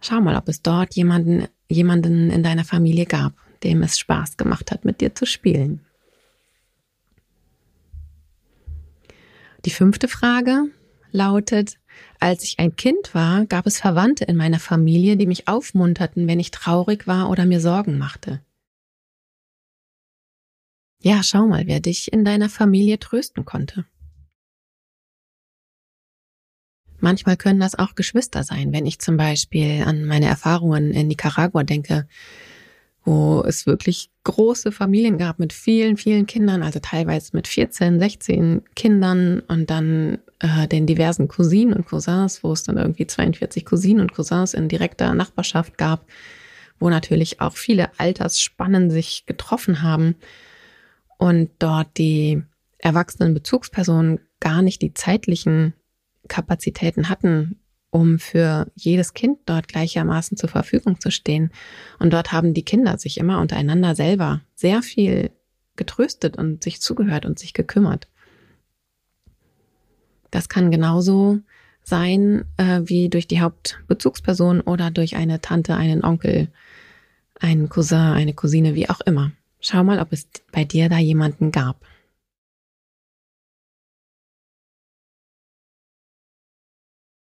Schau 0.00 0.20
mal, 0.20 0.34
ob 0.34 0.48
es 0.48 0.60
dort 0.60 0.96
jemanden, 0.96 1.46
jemanden 1.68 2.28
in 2.28 2.42
deiner 2.42 2.64
Familie 2.64 3.06
gab, 3.06 3.34
dem 3.62 3.84
es 3.84 4.00
Spaß 4.00 4.36
gemacht 4.36 4.72
hat, 4.72 4.84
mit 4.84 5.00
dir 5.00 5.14
zu 5.14 5.26
spielen. 5.26 5.86
Die 9.64 9.70
fünfte 9.70 10.08
Frage 10.08 10.64
lautet, 11.12 11.78
als 12.18 12.42
ich 12.42 12.58
ein 12.58 12.74
Kind 12.74 13.14
war, 13.14 13.46
gab 13.46 13.68
es 13.68 13.78
Verwandte 13.78 14.24
in 14.24 14.36
meiner 14.36 14.58
Familie, 14.58 15.16
die 15.16 15.26
mich 15.26 15.46
aufmunterten, 15.46 16.26
wenn 16.26 16.40
ich 16.40 16.50
traurig 16.50 17.06
war 17.06 17.30
oder 17.30 17.46
mir 17.46 17.60
Sorgen 17.60 17.96
machte. 17.96 18.40
Ja, 20.98 21.22
schau 21.22 21.46
mal, 21.46 21.68
wer 21.68 21.78
dich 21.78 22.12
in 22.12 22.24
deiner 22.24 22.48
Familie 22.48 22.98
trösten 22.98 23.44
konnte. 23.44 23.86
Manchmal 27.02 27.36
können 27.36 27.60
das 27.60 27.78
auch 27.78 27.94
Geschwister 27.94 28.44
sein, 28.44 28.72
wenn 28.72 28.86
ich 28.86 28.98
zum 28.98 29.16
Beispiel 29.16 29.82
an 29.84 30.04
meine 30.06 30.26
Erfahrungen 30.26 30.92
in 30.92 31.08
Nicaragua 31.08 31.64
denke 31.64 32.06
wo 33.04 33.42
es 33.46 33.66
wirklich 33.66 34.10
große 34.24 34.70
Familien 34.70 35.18
gab 35.18 35.38
mit 35.38 35.52
vielen, 35.52 35.96
vielen 35.96 36.26
Kindern, 36.26 36.62
also 36.62 36.78
teilweise 36.80 37.30
mit 37.32 37.48
14, 37.48 37.98
16 37.98 38.62
Kindern 38.76 39.40
und 39.40 39.70
dann 39.70 40.18
äh, 40.38 40.68
den 40.68 40.86
diversen 40.86 41.26
Cousinen 41.26 41.74
und 41.74 41.86
Cousins, 41.86 42.44
wo 42.44 42.52
es 42.52 42.62
dann 42.62 42.76
irgendwie 42.76 43.06
42 43.06 43.64
Cousinen 43.64 44.00
und 44.00 44.12
Cousins 44.12 44.54
in 44.54 44.68
direkter 44.68 45.14
Nachbarschaft 45.14 45.78
gab, 45.78 46.06
wo 46.78 46.90
natürlich 46.90 47.40
auch 47.40 47.56
viele 47.56 47.90
Altersspannen 47.98 48.90
sich 48.90 49.26
getroffen 49.26 49.82
haben 49.82 50.14
und 51.18 51.50
dort 51.58 51.98
die 51.98 52.42
erwachsenen 52.78 53.34
Bezugspersonen 53.34 54.20
gar 54.38 54.62
nicht 54.62 54.80
die 54.80 54.94
zeitlichen 54.94 55.74
Kapazitäten 56.32 57.10
hatten, 57.10 57.60
um 57.90 58.18
für 58.18 58.72
jedes 58.74 59.12
Kind 59.12 59.40
dort 59.44 59.68
gleichermaßen 59.68 60.38
zur 60.38 60.48
Verfügung 60.48 60.98
zu 60.98 61.10
stehen. 61.10 61.50
Und 61.98 62.14
dort 62.14 62.32
haben 62.32 62.54
die 62.54 62.64
Kinder 62.64 62.96
sich 62.96 63.18
immer 63.18 63.38
untereinander 63.38 63.94
selber 63.94 64.40
sehr 64.54 64.80
viel 64.82 65.30
getröstet 65.76 66.38
und 66.38 66.64
sich 66.64 66.80
zugehört 66.80 67.26
und 67.26 67.38
sich 67.38 67.52
gekümmert. 67.52 68.08
Das 70.30 70.48
kann 70.48 70.70
genauso 70.70 71.40
sein 71.82 72.46
äh, 72.56 72.80
wie 72.84 73.10
durch 73.10 73.26
die 73.26 73.42
Hauptbezugsperson 73.42 74.62
oder 74.62 74.90
durch 74.90 75.16
eine 75.16 75.42
Tante, 75.42 75.76
einen 75.76 76.02
Onkel, 76.02 76.48
einen 77.40 77.68
Cousin, 77.68 77.98
eine 77.98 78.32
Cousine, 78.32 78.74
wie 78.74 78.88
auch 78.88 79.02
immer. 79.02 79.32
Schau 79.60 79.84
mal, 79.84 79.98
ob 79.98 80.14
es 80.14 80.28
bei 80.50 80.64
dir 80.64 80.88
da 80.88 80.96
jemanden 80.96 81.52
gab. 81.52 81.84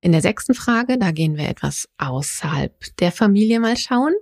In 0.01 0.11
der 0.11 0.21
sechsten 0.21 0.55
Frage, 0.55 0.97
da 0.97 1.11
gehen 1.11 1.37
wir 1.37 1.47
etwas 1.47 1.87
außerhalb 1.99 2.73
der 2.97 3.11
Familie 3.11 3.59
mal 3.59 3.77
schauen. 3.77 4.13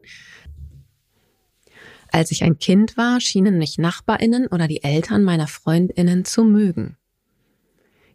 Als 2.12 2.32
ich 2.32 2.44
ein 2.44 2.60
Kind 2.60 2.98
war, 2.98 3.22
schienen 3.22 3.58
mich 3.58 3.78
Nachbarinnen 3.78 4.48
oder 4.48 4.68
die 4.68 4.84
Eltern 4.84 5.24
meiner 5.24 5.48
Freundinnen 5.48 6.26
zu 6.26 6.44
mögen. 6.44 6.98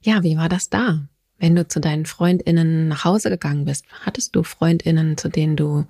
Ja, 0.03 0.23
wie 0.23 0.37
war 0.37 0.51
das 0.51 0.69
da? 0.69 1.09
Wenn 1.39 1.57
du 1.57 1.67
zu 1.67 1.81
deinen 1.81 2.05
Freundinnen 2.05 2.89
nach 2.89 3.05
Hause 3.05 3.31
gegangen 3.31 3.65
bist, 3.65 3.87
hattest 4.05 4.37
du 4.37 4.43
Freundinnen, 4.43 5.17
zu 5.17 5.29
denen 5.29 5.57
du 5.57 5.87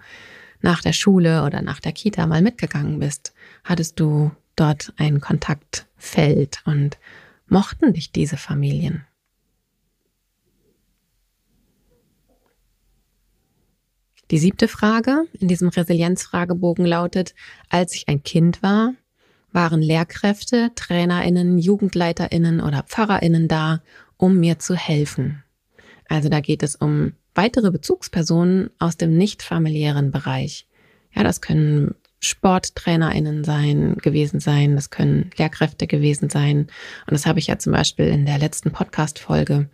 nach 0.60 0.80
der 0.80 0.92
Schule 0.92 1.44
oder 1.44 1.60
nach 1.60 1.80
der 1.80 1.92
Kita 1.92 2.26
mal 2.26 2.40
mitgegangen 2.40 3.00
bist? 3.00 3.34
Hattest 3.64 3.98
du 3.98 4.30
dort 4.54 4.92
ein 4.96 5.20
Kontaktfeld 5.20 6.62
und 6.66 6.98
mochten 7.48 7.92
dich 7.92 8.12
diese 8.12 8.36
Familien? 8.36 9.04
Die 14.30 14.38
siebte 14.38 14.68
Frage 14.68 15.26
in 15.38 15.48
diesem 15.48 15.68
Resilienzfragebogen 15.68 16.86
lautet, 16.86 17.34
als 17.68 17.94
ich 17.94 18.08
ein 18.08 18.22
Kind 18.22 18.62
war, 18.62 18.94
waren 19.52 19.82
Lehrkräfte, 19.82 20.70
Trainerinnen, 20.74 21.58
Jugendleiterinnen 21.58 22.60
oder 22.60 22.82
Pfarrerinnen 22.82 23.48
da, 23.48 23.82
um 24.16 24.38
mir 24.38 24.58
zu 24.58 24.74
helfen. 24.74 25.44
Also 26.08 26.28
da 26.28 26.40
geht 26.40 26.62
es 26.62 26.74
um 26.76 27.12
weitere 27.34 27.70
Bezugspersonen 27.70 28.70
aus 28.78 28.96
dem 28.96 29.16
nicht 29.16 29.42
familiären 29.42 30.10
Bereich. 30.10 30.66
Ja, 31.14 31.22
das 31.22 31.40
können 31.40 31.94
SporttrainerInnen 32.20 33.44
sein, 33.44 33.96
gewesen 33.96 34.40
sein, 34.40 34.74
das 34.76 34.90
können 34.90 35.30
Lehrkräfte 35.36 35.86
gewesen 35.86 36.30
sein. 36.30 36.68
Und 37.06 37.12
das 37.12 37.26
habe 37.26 37.38
ich 37.38 37.48
ja 37.48 37.58
zum 37.58 37.72
Beispiel 37.72 38.06
in 38.06 38.26
der 38.26 38.38
letzten 38.38 38.72
Podcast-Folge 38.72 39.68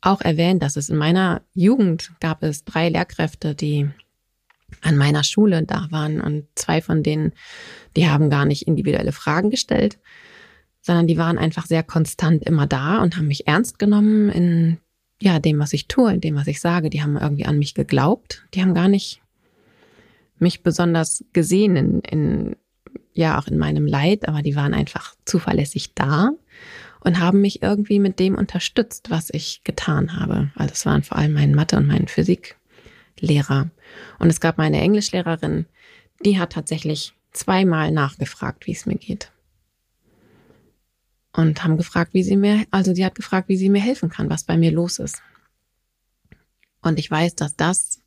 auch 0.00 0.20
erwähnt, 0.20 0.62
dass 0.62 0.76
es 0.76 0.90
in 0.90 0.96
meiner 0.96 1.42
Jugend 1.54 2.12
gab 2.20 2.42
es 2.42 2.64
drei 2.64 2.88
Lehrkräfte, 2.88 3.54
die 3.54 3.88
an 4.82 4.96
meiner 4.96 5.24
Schule 5.24 5.62
da 5.64 5.88
waren 5.90 6.20
und 6.20 6.46
zwei 6.54 6.80
von 6.80 7.02
denen, 7.02 7.32
die 7.96 8.08
haben 8.08 8.30
gar 8.30 8.44
nicht 8.44 8.66
individuelle 8.66 9.12
Fragen 9.12 9.50
gestellt, 9.50 9.98
sondern 10.80 11.06
die 11.06 11.18
waren 11.18 11.38
einfach 11.38 11.66
sehr 11.66 11.82
konstant 11.82 12.44
immer 12.44 12.66
da 12.66 13.02
und 13.02 13.16
haben 13.16 13.26
mich 13.26 13.46
ernst 13.46 13.78
genommen 13.78 14.28
in 14.28 14.78
ja, 15.20 15.40
dem, 15.40 15.58
was 15.58 15.72
ich 15.72 15.88
tue, 15.88 16.12
in 16.12 16.20
dem, 16.20 16.36
was 16.36 16.46
ich 16.46 16.60
sage. 16.60 16.90
Die 16.90 17.02
haben 17.02 17.16
irgendwie 17.16 17.46
an 17.46 17.58
mich 17.58 17.74
geglaubt. 17.74 18.46
Die 18.54 18.62
haben 18.62 18.74
gar 18.74 18.88
nicht 18.88 19.20
mich 20.38 20.62
besonders 20.62 21.24
gesehen 21.32 21.74
in, 21.74 22.00
in 22.00 22.56
ja, 23.14 23.36
auch 23.36 23.48
in 23.48 23.58
meinem 23.58 23.86
Leid, 23.86 24.28
aber 24.28 24.42
die 24.42 24.54
waren 24.54 24.74
einfach 24.74 25.16
zuverlässig 25.24 25.94
da 25.94 26.30
und 27.00 27.18
haben 27.18 27.40
mich 27.40 27.62
irgendwie 27.62 27.98
mit 27.98 28.18
dem 28.18 28.34
unterstützt, 28.34 29.10
was 29.10 29.30
ich 29.30 29.62
getan 29.64 30.18
habe. 30.18 30.50
Also 30.54 30.72
es 30.72 30.86
waren 30.86 31.02
vor 31.02 31.16
allem 31.16 31.32
mein 31.32 31.54
Mathe- 31.54 31.76
und 31.76 31.86
mein 31.86 32.08
Physiklehrer. 32.08 33.70
Und 34.18 34.28
es 34.28 34.40
gab 34.40 34.58
meine 34.58 34.80
Englischlehrerin, 34.80 35.66
die 36.24 36.38
hat 36.38 36.52
tatsächlich 36.52 37.14
zweimal 37.32 37.92
nachgefragt, 37.92 38.66
wie 38.66 38.72
es 38.72 38.86
mir 38.86 38.96
geht. 38.96 39.30
Und 41.32 41.62
haben 41.62 41.76
gefragt, 41.76 42.14
wie 42.14 42.24
sie 42.24 42.36
mir, 42.36 42.64
also 42.70 42.92
die 42.92 43.04
hat 43.04 43.14
gefragt, 43.14 43.48
wie 43.48 43.56
sie 43.56 43.68
mir 43.68 43.80
helfen 43.80 44.08
kann, 44.08 44.28
was 44.28 44.44
bei 44.44 44.56
mir 44.56 44.72
los 44.72 44.98
ist. 44.98 45.22
Und 46.82 46.98
ich 46.98 47.10
weiß, 47.10 47.36
dass 47.36 47.54
das 47.54 48.00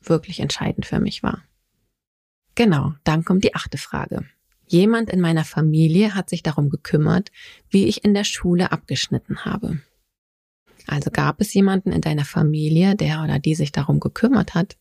wirklich 0.00 0.40
entscheidend 0.40 0.86
für 0.86 1.00
mich 1.00 1.22
war. 1.22 1.42
Genau, 2.54 2.94
dann 3.04 3.24
kommt 3.24 3.44
die 3.44 3.54
achte 3.54 3.78
Frage. 3.78 4.24
Jemand 4.70 5.10
in 5.10 5.20
meiner 5.20 5.44
Familie 5.44 6.14
hat 6.14 6.30
sich 6.30 6.44
darum 6.44 6.70
gekümmert, 6.70 7.32
wie 7.70 7.86
ich 7.86 8.04
in 8.04 8.14
der 8.14 8.22
Schule 8.22 8.70
abgeschnitten 8.70 9.44
habe. 9.44 9.80
Also 10.86 11.10
gab 11.10 11.40
es 11.40 11.52
jemanden 11.52 11.90
in 11.90 12.00
deiner 12.00 12.24
Familie, 12.24 12.94
der 12.94 13.24
oder 13.24 13.40
die 13.40 13.56
sich 13.56 13.72
darum 13.72 13.98
gekümmert 13.98 14.54
hat, 14.54 14.76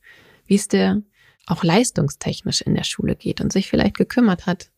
wie 0.46 0.54
es 0.54 0.68
dir 0.68 1.02
auch 1.48 1.64
leistungstechnisch 1.64 2.62
in 2.62 2.76
der 2.76 2.84
Schule 2.84 3.16
geht 3.16 3.42
und 3.42 3.52
sich 3.52 3.68
vielleicht 3.68 3.98
gekümmert 3.98 4.46
hat, 4.46 4.70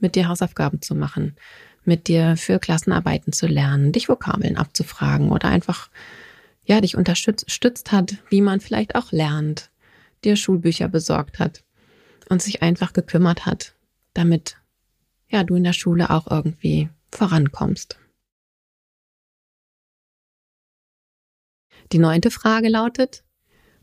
mit 0.00 0.16
dir 0.16 0.26
Hausaufgaben 0.26 0.82
zu 0.82 0.96
machen, 0.96 1.36
mit 1.84 2.08
dir 2.08 2.36
für 2.36 2.58
Klassenarbeiten 2.58 3.32
zu 3.32 3.46
lernen, 3.46 3.92
dich 3.92 4.08
Vokabeln 4.08 4.56
abzufragen 4.56 5.30
oder 5.30 5.50
einfach, 5.50 5.88
ja, 6.64 6.80
dich 6.80 6.96
unterstützt 6.96 7.92
hat, 7.92 8.16
wie 8.28 8.40
man 8.40 8.58
vielleicht 8.58 8.96
auch 8.96 9.12
lernt, 9.12 9.70
dir 10.24 10.34
Schulbücher 10.34 10.88
besorgt 10.88 11.38
hat 11.38 11.62
und 12.28 12.42
sich 12.42 12.60
einfach 12.60 12.92
gekümmert 12.92 13.46
hat, 13.46 13.76
damit 14.14 14.56
ja 15.28 15.44
du 15.44 15.54
in 15.54 15.64
der 15.64 15.72
Schule 15.72 16.10
auch 16.10 16.30
irgendwie 16.30 16.88
vorankommst. 17.10 17.98
Die 21.92 21.98
neunte 21.98 22.30
Frage 22.30 22.68
lautet, 22.68 23.24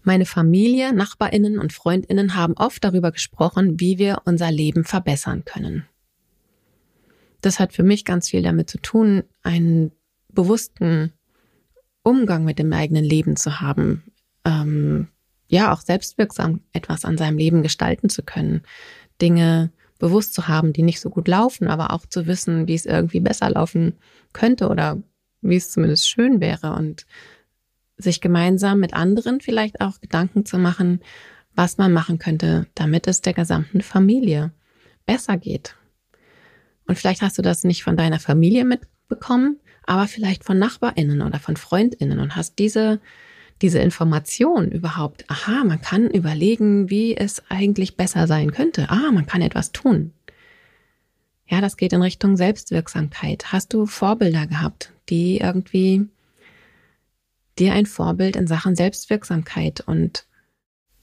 meine 0.03 0.25
Familie, 0.25 0.93
Nachbarinnen 0.93 1.59
und 1.59 1.73
Freundinnen 1.73 2.35
haben 2.35 2.53
oft 2.53 2.83
darüber 2.83 3.11
gesprochen, 3.11 3.79
wie 3.79 3.97
wir 3.97 4.21
unser 4.25 4.51
Leben 4.51 4.83
verbessern 4.83 5.43
können. 5.45 5.85
Das 7.41 7.59
hat 7.59 7.73
für 7.73 7.83
mich 7.83 8.05
ganz 8.05 8.29
viel 8.29 8.41
damit 8.41 8.69
zu 8.69 8.79
tun, 8.79 9.23
einen 9.43 9.91
bewussten 10.29 11.13
Umgang 12.03 12.43
mit 12.43 12.59
dem 12.59 12.71
eigenen 12.73 13.03
Leben 13.03 13.35
zu 13.35 13.61
haben, 13.61 14.03
ähm, 14.45 15.09
ja 15.47 15.73
auch 15.73 15.81
selbstwirksam 15.81 16.61
etwas 16.73 17.05
an 17.05 17.17
seinem 17.17 17.37
Leben 17.37 17.61
gestalten 17.61 18.09
zu 18.09 18.23
können, 18.23 18.63
Dinge 19.21 19.71
bewusst 19.99 20.33
zu 20.33 20.47
haben, 20.47 20.73
die 20.73 20.81
nicht 20.81 21.01
so 21.01 21.09
gut 21.09 21.27
laufen, 21.27 21.67
aber 21.67 21.91
auch 21.93 22.05
zu 22.05 22.25
wissen, 22.25 22.67
wie 22.67 22.73
es 22.73 22.85
irgendwie 22.85 23.19
besser 23.19 23.49
laufen 23.49 23.97
könnte 24.33 24.69
oder 24.69 24.97
wie 25.41 25.57
es 25.57 25.69
zumindest 25.69 26.09
schön 26.09 26.41
wäre 26.41 26.73
und 26.73 27.05
sich 27.97 28.21
gemeinsam 28.21 28.79
mit 28.79 28.93
anderen 28.93 29.41
vielleicht 29.41 29.81
auch 29.81 29.99
Gedanken 29.99 30.45
zu 30.45 30.57
machen, 30.57 31.01
was 31.53 31.77
man 31.77 31.91
machen 31.91 32.17
könnte, 32.17 32.67
damit 32.73 33.07
es 33.07 33.21
der 33.21 33.33
gesamten 33.33 33.81
Familie 33.81 34.51
besser 35.05 35.37
geht. 35.37 35.75
Und 36.87 36.97
vielleicht 36.97 37.21
hast 37.21 37.37
du 37.37 37.41
das 37.41 37.65
nicht 37.65 37.83
von 37.83 37.97
deiner 37.97 38.19
Familie 38.19 38.63
mitbekommen, 38.63 39.59
aber 39.85 40.07
vielleicht 40.07 40.45
von 40.45 40.57
Nachbarinnen 40.57 41.21
oder 41.21 41.39
von 41.39 41.57
Freundinnen 41.57 42.19
und 42.19 42.35
hast 42.35 42.57
diese 42.57 43.01
diese 43.61 43.79
Information 43.79 44.71
überhaupt, 44.71 45.29
aha, 45.29 45.63
man 45.63 45.81
kann 45.81 46.09
überlegen, 46.09 46.89
wie 46.89 47.15
es 47.15 47.43
eigentlich 47.49 47.97
besser 47.97 48.27
sein 48.27 48.51
könnte. 48.51 48.89
Ah, 48.89 49.11
man 49.11 49.25
kann 49.25 49.41
etwas 49.41 49.71
tun. 49.71 50.13
Ja, 51.47 51.61
das 51.61 51.77
geht 51.77 51.93
in 51.93 52.01
Richtung 52.01 52.37
Selbstwirksamkeit. 52.37 53.51
Hast 53.51 53.73
du 53.73 53.85
Vorbilder 53.85 54.47
gehabt, 54.47 54.93
die 55.09 55.39
irgendwie 55.39 56.07
dir 57.57 57.73
ein 57.73 57.85
Vorbild 57.85 58.35
in 58.35 58.47
Sachen 58.47 58.75
Selbstwirksamkeit 58.75 59.81
und 59.81 60.25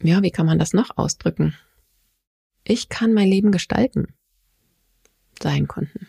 ja, 0.02 0.22
wie 0.22 0.30
kann 0.30 0.46
man 0.46 0.58
das 0.58 0.72
noch 0.72 0.96
ausdrücken? 0.96 1.54
Ich 2.64 2.88
kann 2.88 3.12
mein 3.12 3.28
Leben 3.28 3.52
gestalten 3.52 4.08
sein 5.42 5.68
konnten. 5.68 6.08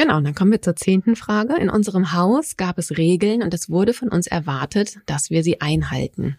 Genau, 0.00 0.16
und 0.16 0.24
dann 0.24 0.34
kommen 0.34 0.50
wir 0.50 0.62
zur 0.62 0.76
zehnten 0.76 1.14
Frage. 1.14 1.58
In 1.58 1.68
unserem 1.68 2.14
Haus 2.14 2.56
gab 2.56 2.78
es 2.78 2.96
Regeln 2.96 3.42
und 3.42 3.52
es 3.52 3.68
wurde 3.68 3.92
von 3.92 4.08
uns 4.08 4.26
erwartet, 4.26 4.96
dass 5.04 5.28
wir 5.28 5.42
sie 5.42 5.60
einhalten. 5.60 6.38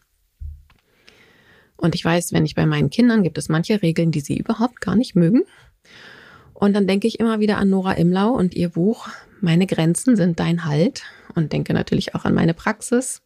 Und 1.78 1.94
ich 1.94 2.04
weiß, 2.04 2.34
wenn 2.34 2.44
ich 2.44 2.56
bei 2.56 2.66
meinen 2.66 2.90
Kindern 2.90 3.22
gibt 3.22 3.38
es 3.38 3.50
manche 3.50 3.84
Regeln, 3.84 4.10
die 4.10 4.22
sie 4.22 4.36
überhaupt 4.36 4.82
gar 4.82 4.96
nicht 4.96 5.16
mögen. 5.16 5.44
Und 6.56 6.74
dann 6.74 6.88
denke 6.88 7.08
ich 7.08 7.20
immer 7.20 7.40
wieder 7.40 7.60
an 7.60 7.70
Nora 7.70 7.94
Imlau 7.94 8.32
und 8.32 8.56
ihr 8.56 8.70
Buch 8.70 9.10
Meine 9.42 9.68
Grenzen 9.68 10.16
sind 10.16 10.40
dein 10.40 10.66
Halt 10.66 11.04
und 11.36 11.54
denke 11.54 11.76
natürlich 11.76 12.16
auch 12.16 12.26
an 12.26 12.34
meine 12.34 12.56
Praxis, 12.56 13.22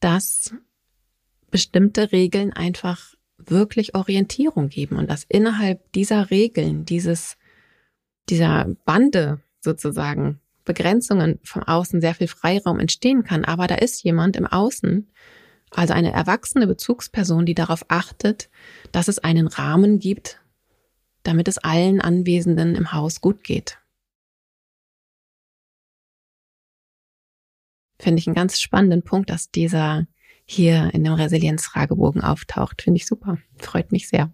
dass 0.00 0.52
bestimmte 1.52 2.10
Regeln 2.10 2.52
einfach 2.52 3.14
wirklich 3.38 3.94
Orientierung 3.94 4.68
geben 4.68 4.96
und 4.96 5.08
dass 5.08 5.22
innerhalb 5.28 5.92
dieser 5.92 6.32
Regeln, 6.32 6.84
dieses, 6.86 7.36
dieser 8.28 8.74
Bande 8.84 9.38
sozusagen 9.64 10.40
Begrenzungen 10.64 11.40
vom 11.42 11.62
Außen 11.62 12.00
sehr 12.00 12.14
viel 12.14 12.28
Freiraum 12.28 12.78
entstehen 12.78 13.24
kann. 13.24 13.44
Aber 13.44 13.66
da 13.66 13.74
ist 13.74 14.02
jemand 14.04 14.36
im 14.36 14.46
Außen, 14.46 15.10
also 15.70 15.92
eine 15.92 16.12
erwachsene 16.12 16.66
Bezugsperson, 16.66 17.46
die 17.46 17.54
darauf 17.54 17.84
achtet, 17.88 18.48
dass 18.92 19.08
es 19.08 19.18
einen 19.18 19.46
Rahmen 19.46 19.98
gibt, 19.98 20.40
damit 21.22 21.48
es 21.48 21.58
allen 21.58 22.00
Anwesenden 22.00 22.76
im 22.76 22.92
Haus 22.92 23.20
gut 23.20 23.42
geht. 23.42 23.78
Finde 27.98 28.20
ich 28.20 28.26
einen 28.26 28.34
ganz 28.34 28.60
spannenden 28.60 29.02
Punkt, 29.02 29.30
dass 29.30 29.50
dieser 29.50 30.06
hier 30.46 30.92
in 30.92 31.04
dem 31.04 31.14
Resilienzfragebogen 31.14 32.22
auftaucht. 32.22 32.82
Finde 32.82 32.98
ich 32.98 33.06
super. 33.06 33.38
Freut 33.58 33.92
mich 33.92 34.08
sehr. 34.08 34.32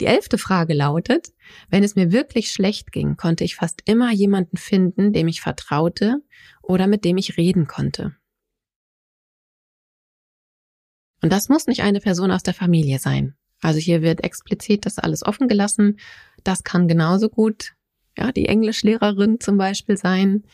Die 0.00 0.06
elfte 0.06 0.38
Frage 0.38 0.74
lautet, 0.74 1.28
wenn 1.70 1.84
es 1.84 1.94
mir 1.94 2.10
wirklich 2.10 2.50
schlecht 2.50 2.90
ging, 2.90 3.16
konnte 3.16 3.44
ich 3.44 3.54
fast 3.54 3.82
immer 3.84 4.12
jemanden 4.12 4.56
finden, 4.56 5.12
dem 5.12 5.28
ich 5.28 5.40
vertraute 5.40 6.16
oder 6.62 6.86
mit 6.86 7.04
dem 7.04 7.16
ich 7.16 7.36
reden 7.36 7.66
konnte. 7.66 8.16
Und 11.22 11.32
das 11.32 11.48
muss 11.48 11.66
nicht 11.66 11.82
eine 11.82 12.00
Person 12.00 12.30
aus 12.30 12.42
der 12.42 12.54
Familie 12.54 12.98
sein. 12.98 13.34
Also 13.62 13.78
hier 13.78 14.02
wird 14.02 14.22
explizit 14.22 14.84
das 14.84 14.98
alles 14.98 15.24
offen 15.24 15.48
gelassen. 15.48 15.98
Das 16.42 16.64
kann 16.64 16.88
genauso 16.88 17.30
gut, 17.30 17.72
ja, 18.18 18.30
die 18.30 18.46
Englischlehrerin 18.46 19.40
zum 19.40 19.56
Beispiel 19.56 19.96
sein, 19.96 20.44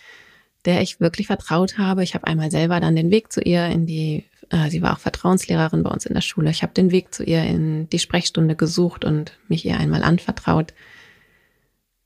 der 0.65 0.83
ich 0.83 1.01
wirklich 1.01 1.27
vertraut 1.27 1.79
habe. 1.79 2.03
Ich 2.03 2.15
habe 2.15 2.27
einmal 2.27 2.51
selber 2.51 2.81
dann 2.81 2.97
den 2.97 3.11
Weg 3.11 3.33
zu 3.33 3.41
ihr 3.41 3.67
in 3.67 3.87
die 3.87 4.25
äh, 4.51 4.69
sie 4.69 4.83
war 4.83 4.95
auch 4.95 4.99
Vertrauenslehrerin 4.99 5.83
bei 5.83 5.91
uns 5.91 6.05
in 6.05 6.15
der 6.15 6.21
Schule. 6.21 6.51
Ich 6.51 6.63
habe 6.63 6.75
den 6.75 6.91
Weg 6.91 7.15
zu 7.15 7.25
ihr 7.25 7.43
in 7.45 7.89
die 7.89 7.99
Sprechstunde 7.99 8.57
gesucht 8.57 9.05
und 9.05 9.39
mich 9.49 9.65
ihr 9.65 9.79
einmal 9.79 10.03
anvertraut. 10.03 10.75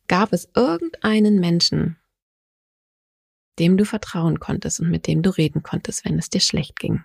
Gab 0.06 0.32
es 0.32 0.50
irgendeinen 0.54 1.40
Menschen, 1.40 1.96
dem 3.58 3.76
du 3.76 3.84
vertrauen 3.84 4.38
konntest 4.38 4.80
und 4.80 4.90
mit 4.90 5.06
dem 5.06 5.22
du 5.22 5.30
reden 5.30 5.62
konntest, 5.62 6.04
wenn 6.04 6.18
es 6.18 6.28
dir 6.28 6.40
schlecht 6.40 6.78
ging? 6.78 7.02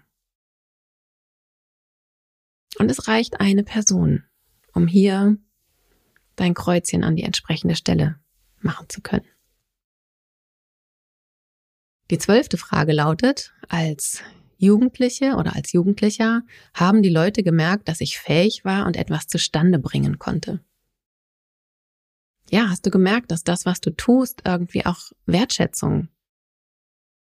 Und 2.77 2.91
es 2.91 3.08
reicht 3.08 3.39
eine 3.39 3.63
Person, 3.63 4.25
um 4.74 4.88
hier 4.88 5.38
dein 6.36 6.53
Kreuzchen 6.53 7.03
an 7.03 7.15
die 7.15 7.24
entsprechende 7.24 7.75
Stelle 7.75 8.20
machen 8.62 8.89
zu 8.89 9.01
können. 9.01 9.25
Die 12.10 12.18
zwölfte 12.18 12.58
Frage 12.58 12.92
lautet, 12.92 13.54
als 13.68 14.24
Jugendliche 14.58 15.36
oder 15.36 15.56
als 15.56 15.72
Jugendlicher 15.72 16.42
haben 16.74 17.04
die 17.04 17.10
Leute 17.10 17.44
gemerkt, 17.44 17.88
dass 17.88 18.01
ich 18.01 18.18
fähig 18.18 18.66
war 18.66 18.88
und 18.88 18.98
etwas 18.98 19.28
zustande 19.28 19.78
bringen 19.78 20.18
konnte. 20.18 20.60
Ja, 22.50 22.70
hast 22.70 22.86
du 22.86 22.89
gemerkt, 22.89 23.32
dass 23.32 23.44
das, 23.44 23.66
was 23.66 23.80
du 23.80 23.92
tust, 23.92 24.42
irgendwie 24.44 24.86
auch 24.86 25.12
Wertschätzung 25.28 26.10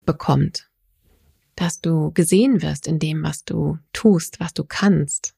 bekommt? 0.07 0.71
Dass 1.57 1.81
du 1.81 2.13
gesehen 2.13 2.63
wirst 2.63 2.87
in 2.87 3.01
dem, 3.01 3.25
was 3.25 3.45
du 3.45 3.79
tust, 3.93 4.39
was 4.39 4.55
du 4.55 4.63
kannst? 4.63 5.35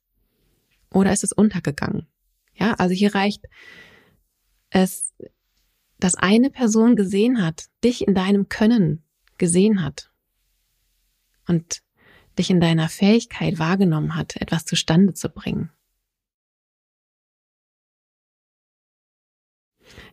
Oder 0.92 1.12
ist 1.12 1.24
es 1.24 1.32
untergegangen? 1.32 2.06
Ja, 2.52 2.74
also 2.74 2.94
hier 2.94 3.14
reicht 3.14 3.46
es, 4.68 5.14
dass 5.98 6.14
eine 6.14 6.50
Person 6.50 6.94
gesehen 6.94 7.42
hat, 7.42 7.64
dich 7.82 8.06
in 8.06 8.14
deinem 8.14 8.50
Können 8.50 9.02
gesehen 9.40 9.82
hat 9.82 10.12
und 11.48 11.82
dich 12.38 12.50
in 12.50 12.60
deiner 12.60 12.88
Fähigkeit 12.88 13.58
wahrgenommen 13.58 14.14
hat, 14.14 14.36
etwas 14.36 14.64
zustande 14.64 15.14
zu 15.14 15.28
bringen. 15.28 15.70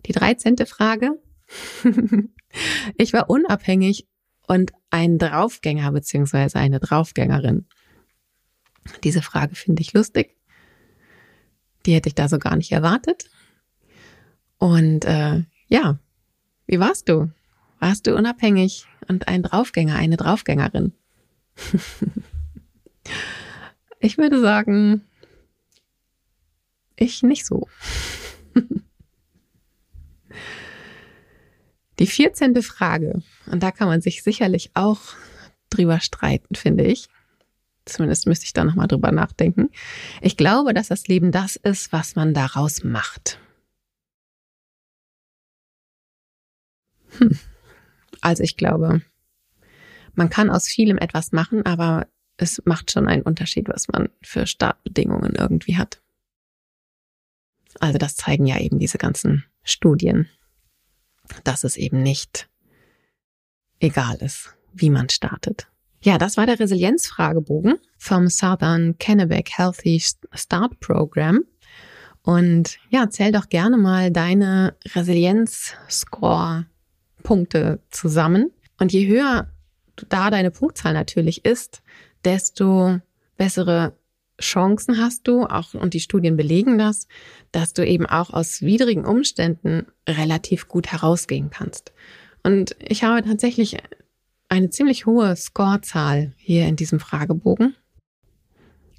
Die 0.08 0.14
dreizehnte 0.14 0.66
Frage. 0.66 1.22
ich 2.98 3.14
war 3.14 3.30
unabhängig 3.30 4.08
und 4.48 4.72
ein 4.90 5.20
Draufgänger 5.20 5.92
beziehungsweise 5.92 6.58
eine 6.58 6.80
Draufgängerin. 6.80 7.68
Diese 9.04 9.22
Frage 9.22 9.56
finde 9.56 9.82
ich 9.82 9.94
lustig. 9.94 10.36
Die 11.86 11.94
hätte 11.94 12.10
ich 12.10 12.16
da 12.16 12.28
so 12.28 12.40
gar 12.40 12.56
nicht 12.56 12.72
erwartet. 12.72 13.30
Und 14.58 15.06
äh, 15.06 15.44
ja, 15.68 16.00
wie 16.66 16.80
warst 16.80 17.10
du? 17.10 17.32
Warst 17.80 18.08
du 18.08 18.16
unabhängig 18.16 18.88
und 19.08 19.28
ein 19.28 19.44
Draufgänger, 19.44 19.96
eine 19.96 20.18
Draufgängerin? 20.18 20.94
ich 24.00 24.18
würde 24.18 24.42
sagen, 24.42 25.04
ich 26.96 27.22
nicht 27.24 27.46
so. 27.46 27.68
Die 32.00 32.08
vierzehnte 32.08 32.64
Frage, 32.64 33.22
und 33.48 33.64
da 33.64 33.72
kann 33.72 33.88
man 33.88 34.02
sich 34.02 34.22
sicherlich 34.24 34.72
auch 34.76 35.00
drüber 35.70 36.00
streiten, 36.00 36.56
finde 36.56 36.84
ich. 36.86 37.10
Zumindest 37.86 38.28
müsste 38.28 38.46
ich 38.46 38.54
da 38.54 38.64
nochmal 38.64 38.88
drüber 38.88 39.12
nachdenken. 39.12 39.70
Ich 40.22 40.38
glaube, 40.38 40.74
dass 40.74 40.90
das 40.90 41.08
Leben 41.08 41.32
das 41.32 41.56
ist, 41.56 41.94
was 41.94 42.16
man 42.16 42.34
daraus 42.34 42.84
macht. 42.84 43.40
Hm. 47.18 47.40
Also 48.28 48.44
ich 48.44 48.58
glaube, 48.58 49.02
man 50.14 50.30
kann 50.30 50.50
aus 50.50 50.68
vielem 50.68 50.98
etwas 50.98 51.32
machen, 51.32 51.66
aber 51.66 52.08
es 52.36 52.62
macht 52.66 52.92
schon 52.92 53.08
einen 53.08 53.22
Unterschied, 53.22 53.70
was 53.70 53.88
man 53.88 54.10
für 54.22 54.46
Startbedingungen 54.46 55.34
irgendwie 55.34 55.78
hat. 55.78 56.02
Also 57.80 57.98
das 57.98 58.18
zeigen 58.18 58.46
ja 58.46 58.60
eben 58.60 58.80
diese 58.80 58.98
ganzen 58.98 59.46
Studien, 59.64 60.28
dass 61.46 61.64
es 61.64 61.78
eben 61.78 62.04
nicht 62.04 62.50
egal 63.80 64.18
ist, 64.18 64.54
wie 64.74 64.90
man 64.90 65.08
startet. 65.08 65.70
Ja, 66.02 66.18
das 66.18 66.36
war 66.36 66.46
der 66.46 66.60
Resilienzfragebogen 66.60 67.76
vom 67.98 68.28
Southern 68.28 68.98
Kennebec 68.98 69.52
Healthy 69.58 70.04
Start 70.34 70.82
Program. 70.82 71.46
Und 72.24 72.78
ja, 72.90 73.10
zähl 73.10 73.32
doch 73.32 73.48
gerne 73.48 73.78
mal 73.78 74.12
deine 74.12 74.76
Resilienz-Score-Punkte 77.28 77.80
zusammen. 77.90 78.52
Und 78.80 78.94
je 78.94 79.08
höher 79.08 79.52
da 80.10 80.30
deine 80.30 80.52
Punktzahl 80.52 80.94
natürlich 80.94 81.46
ist, 81.46 81.82
desto 82.24 83.00
bessere 83.38 83.94
Chancen 84.40 85.00
hast 85.00 85.28
du, 85.28 85.46
auch 85.46 85.74
und 85.74 85.96
die 85.96 86.00
Studien 86.00 86.38
belegen 86.38 86.78
das, 86.78 87.08
dass 87.52 87.74
du 87.74 87.86
eben 87.86 88.06
auch 88.06 88.30
aus 88.30 88.62
widrigen 88.62 89.06
Umständen 89.06 89.88
relativ 90.08 90.68
gut 90.68 90.88
herausgehen 90.92 91.50
kannst. 91.50 91.92
Und 92.44 92.76
ich 92.80 93.04
habe 93.04 93.28
tatsächlich 93.28 93.78
eine 94.48 94.70
ziemlich 94.70 95.08
hohe 95.08 95.36
Scorezahl 95.36 96.34
hier 96.38 96.68
in 96.68 96.76
diesem 96.76 97.00
Fragebogen. 97.00 97.76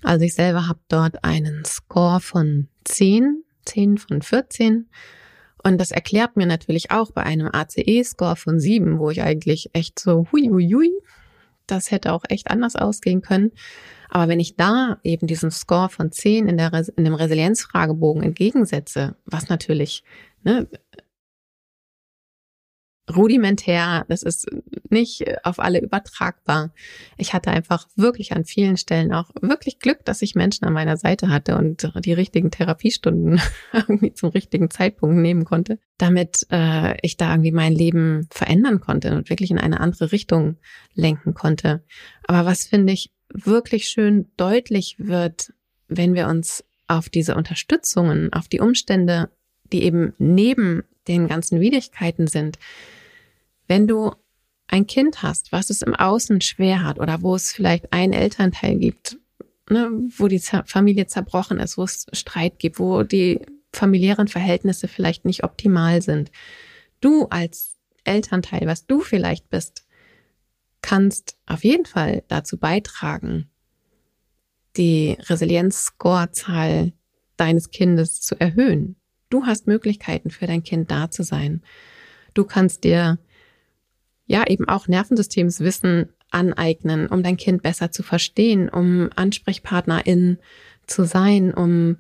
Also 0.03 0.25
ich 0.25 0.35
selber 0.35 0.67
habe 0.67 0.81
dort 0.88 1.25
einen 1.25 1.64
Score 1.64 2.21
von 2.21 2.69
10, 2.85 3.45
10 3.64 3.99
von 3.99 4.23
14 4.23 4.88
und 5.62 5.79
das 5.79 5.90
erklärt 5.90 6.37
mir 6.37 6.47
natürlich 6.47 6.90
auch 6.90 7.11
bei 7.11 7.23
einem 7.23 7.51
ACE-Score 7.53 8.37
von 8.37 8.61
sieben, 8.61 8.99
wo 8.99 9.11
ich 9.11 9.23
eigentlich 9.23 9.71
echt 9.73 9.99
so, 9.99 10.27
hui, 10.33 10.49
hui, 10.49 10.71
hui, 10.73 10.90
das 11.66 11.90
hätte 11.90 12.12
auch 12.12 12.25
echt 12.29 12.51
anders 12.51 12.77
ausgehen 12.77 13.23
können. 13.23 13.53
Aber 14.09 14.29
wenn 14.29 14.40
ich 14.40 14.57
da 14.57 14.99
eben 15.03 15.27
diesen 15.27 15.51
Score 15.51 15.88
von 15.88 16.11
zehn 16.12 16.49
in, 16.49 16.57
der, 16.57 16.73
in 16.97 17.05
dem 17.05 17.14
Resilienzfragebogen 17.14 18.23
entgegensetze, 18.23 19.16
was 19.27 19.49
natürlich 19.49 20.03
ne, 20.44 20.66
rudimentär, 23.14 24.05
das 24.09 24.23
ist 24.23 24.47
nicht 24.90 25.25
auf 25.44 25.59
alle 25.59 25.81
übertragbar. 25.81 26.73
Ich 27.16 27.33
hatte 27.35 27.51
einfach 27.51 27.88
wirklich 27.97 28.33
an 28.33 28.44
vielen 28.44 28.77
Stellen 28.77 29.12
auch 29.12 29.31
wirklich 29.40 29.79
Glück, 29.79 30.05
dass 30.05 30.23
ich 30.23 30.35
Menschen 30.35 30.64
an 30.64 30.73
meiner 30.73 30.97
Seite 30.97 31.29
hatte 31.29 31.57
und 31.57 31.90
die 32.05 32.12
richtigen 32.12 32.51
Therapiestunden 32.51 33.40
irgendwie 33.73 34.12
zum 34.12 34.31
richtigen 34.31 34.71
Zeitpunkt 34.71 35.16
nehmen 35.16 35.44
konnte, 35.44 35.79
damit 35.99 36.47
äh, 36.51 36.97
ich 37.03 37.16
da 37.16 37.31
irgendwie 37.31 37.53
mein 37.53 37.75
Leben 37.75 38.29
verändern 38.31 38.81
konnte 38.81 39.14
und 39.14 39.31
wirklich 39.31 39.51
in 39.51 39.59
eine 39.59 39.81
andere 39.81 40.12
Richtung 40.12 40.57
lenken 40.94 41.35
konnte. 41.35 41.83
Aber 42.27 42.47
was 42.47 42.64
finde 42.64 42.92
ich 42.92 43.12
wirklich 43.33 43.88
schön 43.88 44.31
deutlich 44.37 44.97
wird, 44.99 45.53
wenn 45.88 46.14
wir 46.14 46.29
uns 46.29 46.64
auf 46.87 47.09
diese 47.09 47.35
Unterstützungen, 47.35 48.33
auf 48.33 48.49
die 48.49 48.61
Umstände, 48.61 49.31
die 49.73 49.83
eben 49.83 50.14
neben 50.18 50.83
den 51.07 51.29
ganzen 51.29 51.61
Widrigkeiten 51.61 52.27
sind, 52.27 52.59
wenn 53.68 53.87
du 53.87 54.12
ein 54.66 54.87
Kind 54.87 55.22
hast, 55.22 55.52
was 55.52 55.70
es 55.70 55.83
im 55.83 55.94
Außen 55.94 56.40
schwer 56.40 56.83
hat 56.83 56.98
oder 56.98 57.22
wo 57.22 57.35
es 57.35 57.52
vielleicht 57.52 57.92
einen 57.92 58.12
Elternteil 58.12 58.76
gibt, 58.76 59.18
ne, 59.70 59.90
wo 60.16 60.28
die 60.28 60.40
Familie 60.40 61.07
zerbrochen 61.07 61.59
ist, 61.59 61.78
wo 61.78 61.85
es 61.85 62.07
Streit 62.12 62.59
gibt, 62.59 62.78
wo 62.78 63.02
die 63.02 63.40
familiären 63.72 64.28
Verhältnisse 64.28 64.88
vielleicht 64.88 65.24
nicht 65.24 65.44
optimal 65.44 66.02
sind. 66.02 66.31
Du 67.00 67.26
als 67.26 67.76
Elternteil, 68.04 68.66
was 68.66 68.87
du 68.87 69.00
vielleicht 69.00 69.48
bist, 69.50 69.87
kannst 70.83 71.37
auf 71.46 71.64
jeden 71.64 71.85
Fall 71.87 72.22
dazu 72.28 72.59
beitragen, 72.59 73.50
die 74.76 75.16
Resilienz-Score-Zahl 75.20 76.92
deines 77.37 77.70
Kindes 77.70 78.20
zu 78.20 78.40
erhöhen. 78.40 78.96
Du 79.31 79.44
hast 79.44 79.66
Möglichkeiten 79.66 80.31
für 80.31 80.46
dein 80.46 80.62
Kind 80.62 80.90
da 80.90 81.11
zu 81.11 81.22
sein. 81.22 81.62
Du 82.35 82.44
kannst 82.44 82.85
dir 82.85 83.18
ja 84.29 84.47
eben 84.47 84.69
auch 84.69 84.87
Nervensystemswissen 84.87 86.11
aneignen, 86.31 87.09
um 87.09 87.23
dein 87.23 87.37
Kind 87.37 87.62
besser 87.62 87.91
zu 87.91 88.05
verstehen, 88.05 88.69
um 88.69 89.11
Ansprechpartnerin 89.17 90.38
zu 90.87 91.05
sein, 91.05 91.53
um 91.53 91.97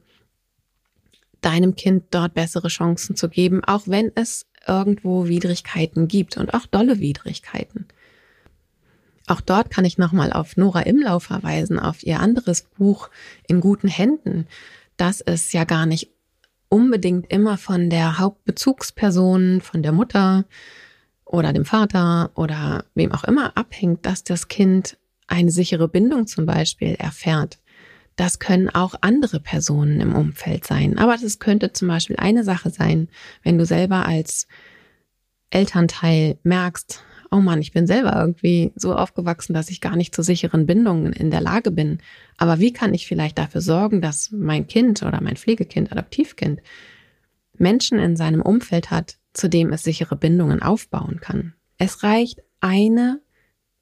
deinem 1.40 1.74
Kind 1.74 2.04
dort 2.10 2.34
bessere 2.34 2.68
Chancen 2.68 3.16
zu 3.16 3.28
geben, 3.28 3.64
auch 3.64 3.82
wenn 3.86 4.12
es 4.14 4.46
irgendwo 4.66 5.26
Widrigkeiten 5.26 6.08
gibt 6.08 6.36
und 6.36 6.52
auch 6.52 6.66
dolle 6.66 7.00
Widrigkeiten. 7.00 7.86
Auch 9.26 9.40
dort 9.40 9.70
kann 9.70 9.84
ich 9.84 9.98
nochmal 9.98 10.32
auf 10.32 10.56
Nora 10.56 10.82
Imlau 10.82 11.18
verweisen, 11.18 11.78
auf 11.78 12.02
ihr 12.02 12.20
anderes 12.20 12.62
Buch 12.62 13.10
In 13.46 13.60
guten 13.60 13.88
Händen, 13.88 14.46
dass 14.96 15.20
es 15.20 15.52
ja 15.52 15.64
gar 15.64 15.86
nicht 15.86 16.10
unbedingt 16.68 17.30
immer 17.30 17.56
von 17.56 17.88
der 17.88 18.18
Hauptbezugsperson, 18.18 19.60
von 19.60 19.82
der 19.82 19.92
Mutter 19.92 20.44
oder 21.28 21.52
dem 21.52 21.64
Vater 21.64 22.30
oder 22.34 22.84
wem 22.94 23.12
auch 23.12 23.24
immer 23.24 23.56
abhängt, 23.56 24.06
dass 24.06 24.24
das 24.24 24.48
Kind 24.48 24.96
eine 25.26 25.50
sichere 25.50 25.88
Bindung 25.88 26.26
zum 26.26 26.46
Beispiel 26.46 26.94
erfährt. 26.94 27.58
Das 28.16 28.38
können 28.40 28.68
auch 28.68 28.94
andere 29.02 29.38
Personen 29.38 30.00
im 30.00 30.14
Umfeld 30.14 30.66
sein. 30.66 30.98
Aber 30.98 31.16
das 31.16 31.38
könnte 31.38 31.72
zum 31.72 31.86
Beispiel 31.86 32.16
eine 32.16 32.42
Sache 32.42 32.70
sein, 32.70 33.08
wenn 33.44 33.58
du 33.58 33.64
selber 33.64 34.06
als 34.06 34.48
Elternteil 35.50 36.38
merkst, 36.42 37.04
oh 37.30 37.36
Mann, 37.36 37.60
ich 37.60 37.72
bin 37.72 37.86
selber 37.86 38.18
irgendwie 38.18 38.72
so 38.74 38.94
aufgewachsen, 38.94 39.52
dass 39.52 39.68
ich 39.68 39.80
gar 39.80 39.96
nicht 39.96 40.14
zu 40.14 40.22
sicheren 40.22 40.66
Bindungen 40.66 41.12
in 41.12 41.30
der 41.30 41.42
Lage 41.42 41.70
bin. 41.70 41.98
Aber 42.38 42.58
wie 42.58 42.72
kann 42.72 42.94
ich 42.94 43.06
vielleicht 43.06 43.38
dafür 43.38 43.60
sorgen, 43.60 44.00
dass 44.00 44.30
mein 44.32 44.66
Kind 44.66 45.02
oder 45.02 45.20
mein 45.20 45.36
Pflegekind, 45.36 45.92
Adoptivkind 45.92 46.60
Menschen 47.58 47.98
in 47.98 48.16
seinem 48.16 48.40
Umfeld 48.40 48.90
hat, 48.90 49.17
zu 49.32 49.48
dem 49.48 49.72
es 49.72 49.82
sichere 49.82 50.16
Bindungen 50.16 50.62
aufbauen 50.62 51.20
kann? 51.20 51.54
Es 51.76 52.02
reicht 52.02 52.42
eine 52.60 53.20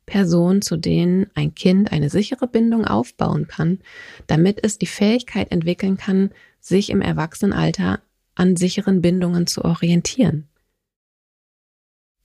Person, 0.06 0.62
zu 0.62 0.76
denen 0.76 1.26
ein 1.34 1.54
Kind 1.54 1.92
eine 1.92 2.10
sichere 2.10 2.46
Bindung 2.46 2.84
aufbauen 2.84 3.48
kann, 3.48 3.80
damit 4.26 4.62
es 4.62 4.78
die 4.78 4.86
Fähigkeit 4.86 5.50
entwickeln 5.50 5.96
kann, 5.96 6.30
sich 6.60 6.90
im 6.90 7.00
Erwachsenenalter 7.00 8.00
an 8.34 8.56
sicheren 8.56 9.02
Bindungen 9.02 9.46
zu 9.46 9.64
orientieren. 9.64 10.48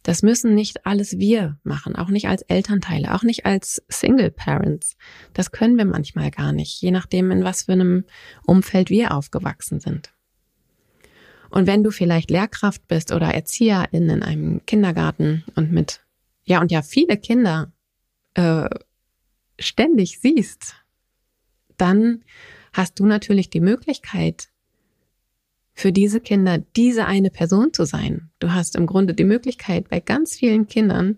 Das 0.03 0.23
müssen 0.23 0.55
nicht 0.55 0.85
alles 0.85 1.19
wir 1.19 1.59
machen, 1.63 1.95
auch 1.95 2.09
nicht 2.09 2.27
als 2.27 2.41
Elternteile, 2.43 3.13
auch 3.13 3.23
nicht 3.23 3.45
als 3.45 3.83
Single 3.87 4.31
Parents. 4.31 4.95
Das 5.33 5.51
können 5.51 5.77
wir 5.77 5.85
manchmal 5.85 6.31
gar 6.31 6.53
nicht, 6.53 6.81
je 6.81 6.91
nachdem, 6.91 7.29
in 7.29 7.43
was 7.43 7.63
für 7.63 7.73
einem 7.73 8.05
Umfeld 8.45 8.89
wir 8.89 9.13
aufgewachsen 9.13 9.79
sind. 9.79 10.11
Und 11.51 11.67
wenn 11.67 11.83
du 11.83 11.91
vielleicht 11.91 12.31
Lehrkraft 12.31 12.87
bist 12.87 13.11
oder 13.11 13.33
Erzieherin 13.33 14.09
in 14.09 14.23
einem 14.23 14.65
Kindergarten 14.65 15.43
und 15.55 15.71
mit, 15.71 15.99
ja, 16.43 16.61
und 16.61 16.71
ja, 16.71 16.81
viele 16.81 17.17
Kinder 17.17 17.71
äh, 18.35 18.69
ständig 19.59 20.19
siehst, 20.19 20.75
dann 21.77 22.23
hast 22.73 22.99
du 22.99 23.05
natürlich 23.05 23.49
die 23.49 23.59
Möglichkeit, 23.59 24.47
für 25.73 25.91
diese 25.91 26.19
Kinder 26.19 26.59
diese 26.75 27.05
eine 27.05 27.29
Person 27.29 27.73
zu 27.73 27.85
sein. 27.85 28.29
Du 28.39 28.51
hast 28.51 28.75
im 28.75 28.85
Grunde 28.85 29.13
die 29.13 29.23
Möglichkeit, 29.23 29.89
bei 29.89 29.99
ganz 29.99 30.35
vielen 30.35 30.67
Kindern 30.67 31.17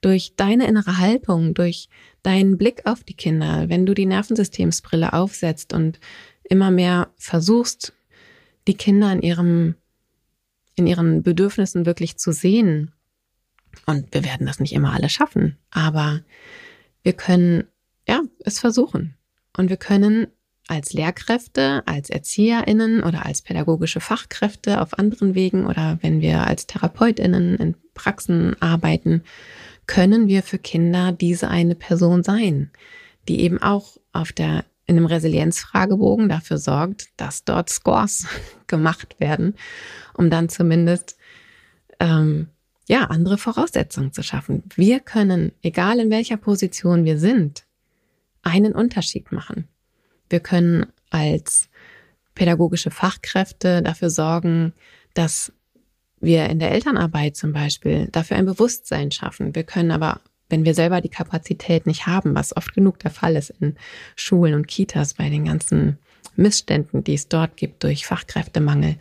durch 0.00 0.34
deine 0.34 0.66
innere 0.66 0.98
Haltung, 0.98 1.54
durch 1.54 1.88
deinen 2.22 2.58
Blick 2.58 2.86
auf 2.86 3.04
die 3.04 3.14
Kinder, 3.14 3.68
wenn 3.68 3.86
du 3.86 3.94
die 3.94 4.06
Nervensystemsbrille 4.06 5.12
aufsetzt 5.12 5.72
und 5.72 6.00
immer 6.44 6.70
mehr 6.70 7.10
versuchst, 7.16 7.92
die 8.66 8.74
Kinder 8.74 9.12
in 9.12 9.22
ihrem, 9.22 9.74
in 10.74 10.86
ihren 10.86 11.22
Bedürfnissen 11.22 11.86
wirklich 11.86 12.16
zu 12.16 12.32
sehen. 12.32 12.92
Und 13.86 14.12
wir 14.12 14.24
werden 14.24 14.46
das 14.46 14.60
nicht 14.60 14.72
immer 14.72 14.92
alle 14.92 15.08
schaffen, 15.08 15.58
aber 15.70 16.20
wir 17.02 17.14
können, 17.14 17.64
ja, 18.06 18.22
es 18.40 18.58
versuchen. 18.58 19.16
Und 19.56 19.70
wir 19.70 19.76
können 19.76 20.28
als 20.68 20.92
Lehrkräfte, 20.92 21.82
als 21.86 22.08
ErzieherInnen 22.08 23.02
oder 23.02 23.26
als 23.26 23.42
pädagogische 23.42 24.00
Fachkräfte 24.00 24.80
auf 24.80 24.98
anderen 24.98 25.34
Wegen 25.34 25.66
oder 25.66 25.98
wenn 26.02 26.20
wir 26.20 26.46
als 26.46 26.66
TherapeutInnen 26.66 27.56
in 27.56 27.74
Praxen 27.94 28.60
arbeiten, 28.60 29.22
können 29.86 30.28
wir 30.28 30.42
für 30.42 30.58
Kinder 30.58 31.12
diese 31.12 31.48
eine 31.48 31.74
Person 31.74 32.22
sein, 32.22 32.70
die 33.28 33.40
eben 33.40 33.60
auch 33.60 33.98
auf 34.12 34.32
der 34.32 34.64
in 34.86 34.96
einem 34.96 35.06
Resilienzfragebogen 35.06 36.28
dafür 36.28 36.58
sorgt, 36.58 37.08
dass 37.16 37.44
dort 37.44 37.70
Scores 37.70 38.26
gemacht 38.66 39.16
werden, 39.20 39.54
um 40.14 40.30
dann 40.30 40.48
zumindest 40.48 41.16
ähm, 42.00 42.48
ja 42.88 43.04
andere 43.04 43.38
Voraussetzungen 43.38 44.12
zu 44.12 44.22
schaffen. 44.22 44.64
Wir 44.74 45.00
können, 45.00 45.52
egal 45.62 45.98
in 45.98 46.10
welcher 46.10 46.36
Position 46.36 47.04
wir 47.04 47.18
sind, 47.18 47.64
einen 48.42 48.72
Unterschied 48.72 49.30
machen. 49.32 49.68
Wir 50.28 50.40
können 50.40 50.86
als 51.10 51.68
pädagogische 52.34 52.90
Fachkräfte 52.90 53.82
dafür 53.82 54.10
sorgen, 54.10 54.72
dass 55.14 55.52
wir 56.20 56.48
in 56.48 56.58
der 56.58 56.70
Elternarbeit 56.70 57.36
zum 57.36 57.52
Beispiel 57.52 58.08
dafür 58.10 58.36
ein 58.36 58.46
Bewusstsein 58.46 59.10
schaffen. 59.10 59.54
Wir 59.54 59.64
können 59.64 59.90
aber, 59.90 60.20
wenn 60.52 60.64
wir 60.64 60.74
selber 60.74 61.00
die 61.00 61.08
Kapazität 61.08 61.86
nicht 61.86 62.06
haben, 62.06 62.34
was 62.34 62.56
oft 62.56 62.74
genug 62.74 62.98
der 62.98 63.10
Fall 63.10 63.36
ist 63.36 63.50
in 63.58 63.74
Schulen 64.14 64.54
und 64.54 64.68
Kitas 64.68 65.14
bei 65.14 65.28
den 65.30 65.46
ganzen 65.46 65.98
Missständen, 66.36 67.02
die 67.02 67.14
es 67.14 67.26
dort 67.26 67.56
gibt 67.56 67.82
durch 67.82 68.06
Fachkräftemangel, 68.06 68.96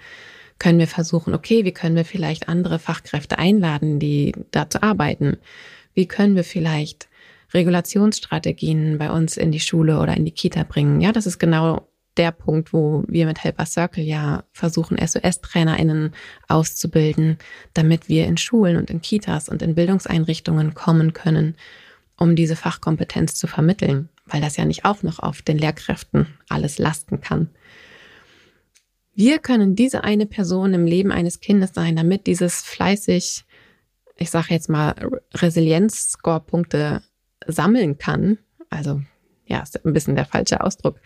können 0.58 0.80
wir 0.80 0.88
versuchen, 0.88 1.34
okay, 1.34 1.66
wie 1.66 1.74
können 1.74 1.96
wir 1.96 2.06
vielleicht 2.06 2.48
andere 2.48 2.80
Fachkräfte 2.80 3.38
einladen, 3.38 4.00
die 4.00 4.34
dazu 4.52 4.82
arbeiten? 4.82 5.38
Wie 5.94 6.08
können 6.08 6.36
wir 6.36 6.44
vielleicht 6.44 7.10
Regulationsstrategien 7.54 8.98
bei 8.98 9.12
uns 9.12 9.38
in 9.38 9.52
die 9.52 9.60
Schule 9.60 10.00
oder 10.00 10.16
in 10.16 10.26
die 10.26 10.32
Kita 10.32 10.64
bringen. 10.64 11.02
Ja, 11.02 11.12
das 11.12 11.26
ist 11.26 11.38
genau 11.38 11.88
der 12.18 12.32
Punkt, 12.32 12.74
wo 12.74 13.04
wir 13.08 13.26
mit 13.26 13.44
Helper 13.44 13.66
Circle 13.66 14.04
ja 14.04 14.44
versuchen, 14.52 14.98
SOS-TrainerInnen 14.98 16.14
auszubilden, 16.48 17.38
damit 17.74 18.10
wir 18.10 18.26
in 18.26 18.38
Schulen 18.38 18.78
und 18.78 18.90
in 18.90 19.02
Kitas 19.02 19.50
und 19.50 19.62
in 19.62 19.76
Bildungseinrichtungen 19.76 20.74
kommen 20.74 21.14
können, 21.14 21.56
um 22.18 22.36
diese 22.36 22.56
Fachkompetenz 22.56 23.36
zu 23.36 23.48
vermitteln, 23.48 24.10
weil 24.26 24.42
das 24.42 24.58
ja 24.58 24.66
nicht 24.66 24.86
auch 24.86 25.04
noch 25.04 25.20
auf 25.20 25.42
den 25.42 25.58
Lehrkräften 25.58 26.28
alles 26.50 26.78
lasten 26.78 27.22
kann. 27.22 27.50
Wir 29.14 29.40
können 29.40 29.76
diese 29.76 30.04
eine 30.04 30.26
Person 30.26 30.74
im 30.74 30.86
Leben 30.86 31.12
eines 31.12 31.40
Kindes 31.40 31.72
sein, 31.74 31.96
damit 31.96 32.28
dieses 32.28 32.62
fleißig, 32.62 33.44
ich 34.18 34.30
sage 34.30 34.48
jetzt 34.50 34.70
mal, 34.70 34.96
Resilienz-Score-Punkte 35.34 37.02
sammeln 37.48 37.98
kann. 37.98 38.38
Also 38.70 39.02
ja, 39.46 39.62
ist 39.62 39.86
ein 39.86 39.94
bisschen 39.94 40.16
der 40.16 40.26
falsche 40.26 40.62
Ausdruck. 40.62 41.00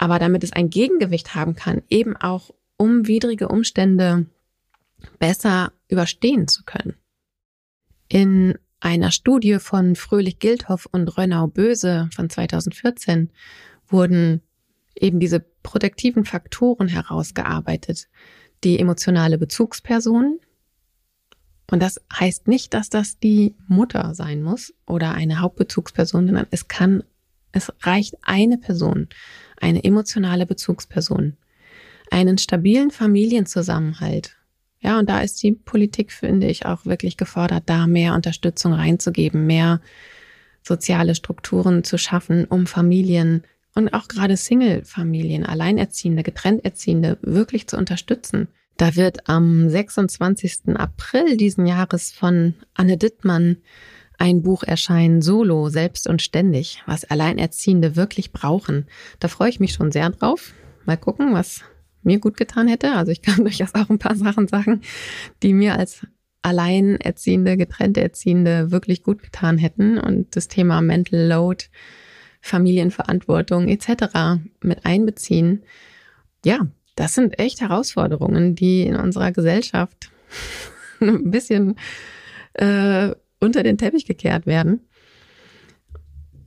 Aber 0.00 0.18
damit 0.18 0.42
es 0.42 0.52
ein 0.54 0.70
Gegengewicht 0.70 1.34
haben 1.34 1.54
kann, 1.54 1.82
eben 1.90 2.16
auch 2.16 2.54
um 2.78 3.06
widrige 3.06 3.48
Umstände 3.48 4.24
besser 5.18 5.72
überstehen 5.88 6.48
zu 6.48 6.64
können. 6.64 6.94
In 8.08 8.56
einer 8.80 9.10
Studie 9.10 9.58
von 9.58 9.96
Fröhlich-Gildhoff 9.96 10.88
und 10.90 11.18
Rönnau-Böse 11.18 12.08
von 12.14 12.30
2014 12.30 13.30
wurden 13.88 14.40
eben 14.98 15.20
diese 15.20 15.40
protektiven 15.62 16.24
Faktoren 16.24 16.88
herausgearbeitet. 16.88 18.08
Die 18.64 18.78
emotionale 18.78 19.36
Bezugsperson, 19.36 20.40
und 21.70 21.82
das 21.82 22.00
heißt 22.10 22.48
nicht, 22.48 22.72
dass 22.72 22.88
das 22.88 23.18
die 23.18 23.54
Mutter 23.68 24.14
sein 24.14 24.42
muss 24.42 24.72
oder 24.86 25.12
eine 25.12 25.40
Hauptbezugsperson, 25.40 26.26
sondern 26.26 26.46
es 26.50 26.68
kann, 26.68 27.04
es 27.52 27.70
reicht 27.82 28.16
eine 28.22 28.56
Person, 28.56 29.08
eine 29.60 29.84
emotionale 29.84 30.46
Bezugsperson, 30.46 31.36
einen 32.10 32.38
stabilen 32.38 32.90
Familienzusammenhalt. 32.90 34.36
Ja, 34.80 34.98
und 34.98 35.08
da 35.08 35.20
ist 35.20 35.42
die 35.42 35.52
Politik, 35.52 36.10
finde 36.10 36.48
ich, 36.48 36.66
auch 36.66 36.86
wirklich 36.86 37.16
gefordert, 37.16 37.64
da 37.66 37.86
mehr 37.86 38.14
Unterstützung 38.14 38.72
reinzugeben, 38.72 39.46
mehr 39.46 39.80
soziale 40.62 41.14
Strukturen 41.14 41.84
zu 41.84 41.98
schaffen, 41.98 42.46
um 42.46 42.66
Familien 42.66 43.44
und 43.74 43.92
auch 43.92 44.08
gerade 44.08 44.36
Single-Familien, 44.36 45.44
Alleinerziehende, 45.44 46.22
Getrennterziehende 46.22 47.18
wirklich 47.22 47.66
zu 47.66 47.76
unterstützen. 47.76 48.48
Da 48.76 48.96
wird 48.96 49.28
am 49.28 49.68
26. 49.68 50.74
April 50.74 51.36
diesen 51.36 51.66
Jahres 51.66 52.10
von 52.10 52.54
Anne 52.74 52.96
Dittmann 52.96 53.58
ein 54.20 54.42
Buch 54.42 54.62
erscheinen, 54.62 55.22
Solo, 55.22 55.70
selbst 55.70 56.06
und 56.06 56.20
ständig, 56.20 56.82
was 56.86 57.06
Alleinerziehende 57.06 57.96
wirklich 57.96 58.32
brauchen. 58.32 58.86
Da 59.18 59.28
freue 59.28 59.48
ich 59.48 59.60
mich 59.60 59.72
schon 59.72 59.90
sehr 59.90 60.10
drauf. 60.10 60.52
Mal 60.84 60.98
gucken, 60.98 61.32
was 61.32 61.62
mir 62.02 62.18
gut 62.18 62.36
getan 62.36 62.68
hätte. 62.68 62.92
Also 62.92 63.12
ich 63.12 63.22
kann 63.22 63.36
durchaus 63.44 63.74
auch 63.74 63.88
ein 63.88 63.98
paar 63.98 64.16
Sachen 64.16 64.46
sagen, 64.46 64.82
die 65.42 65.54
mir 65.54 65.74
als 65.78 66.06
Alleinerziehende, 66.42 67.56
getrennte 67.56 68.02
Erziehende 68.02 68.70
wirklich 68.70 69.02
gut 69.02 69.22
getan 69.22 69.56
hätten 69.56 69.98
und 69.98 70.36
das 70.36 70.48
Thema 70.48 70.82
Mental 70.82 71.26
Load, 71.26 71.64
Familienverantwortung 72.42 73.68
etc. 73.68 74.42
mit 74.62 74.84
einbeziehen. 74.84 75.62
Ja, 76.44 76.66
das 76.94 77.14
sind 77.14 77.38
echt 77.38 77.62
Herausforderungen, 77.62 78.54
die 78.54 78.82
in 78.82 78.96
unserer 78.96 79.32
Gesellschaft 79.32 80.10
ein 81.00 81.30
bisschen 81.30 81.76
äh, 82.52 83.14
unter 83.40 83.62
den 83.62 83.78
Teppich 83.78 84.04
gekehrt 84.04 84.46
werden. 84.46 84.80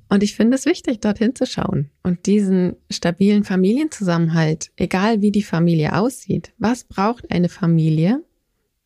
Und 0.10 0.22
ich 0.22 0.36
finde 0.36 0.56
es 0.56 0.66
wichtig, 0.66 1.02
dorthin 1.02 1.34
zu 1.34 1.46
schauen 1.48 1.90
und 2.04 2.28
diesen 2.28 2.76
stabilen 2.92 3.44
Familienzusammenhalt, 3.44 4.72
egal 4.78 5.22
wie 5.22 5.32
die 5.32 5.42
Familie 5.42 5.98
aussieht, 5.98 6.54
was 6.60 6.84
braucht 6.84 7.32
eine 7.32 7.50
Familie, 7.50 8.24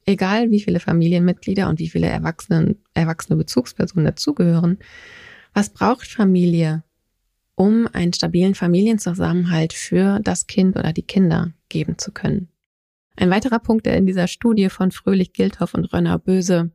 egal 0.06 0.52
wie 0.52 0.62
viele 0.62 0.80
Familienmitglieder 0.80 1.68
und 1.68 1.80
wie 1.80 1.90
viele 1.90 2.08
Erwachsene, 2.08 2.78
erwachsene 2.94 3.36
Bezugspersonen 3.36 4.06
dazugehören, 4.06 4.80
was 5.54 5.70
braucht 5.70 6.08
Familie, 6.08 6.84
um 7.56 7.90
einen 7.92 8.14
stabilen 8.14 8.56
Familienzusammenhalt 8.56 9.74
für 9.74 10.22
das 10.24 10.48
Kind 10.48 10.78
oder 10.78 10.94
die 10.94 11.04
Kinder. 11.04 11.54
geben 11.70 11.98
zu 11.98 12.14
können. 12.14 12.48
Ein 13.18 13.30
weiterer 13.30 13.60
Punkt, 13.60 13.86
der 13.86 13.98
in 13.98 14.06
dieser 14.06 14.28
Studie 14.28 14.70
von 14.70 14.92
Fröhlich, 14.92 15.34
Gildhoff 15.34 15.74
und 15.74 15.92
Rönner 15.92 16.20
Böse 16.20 16.72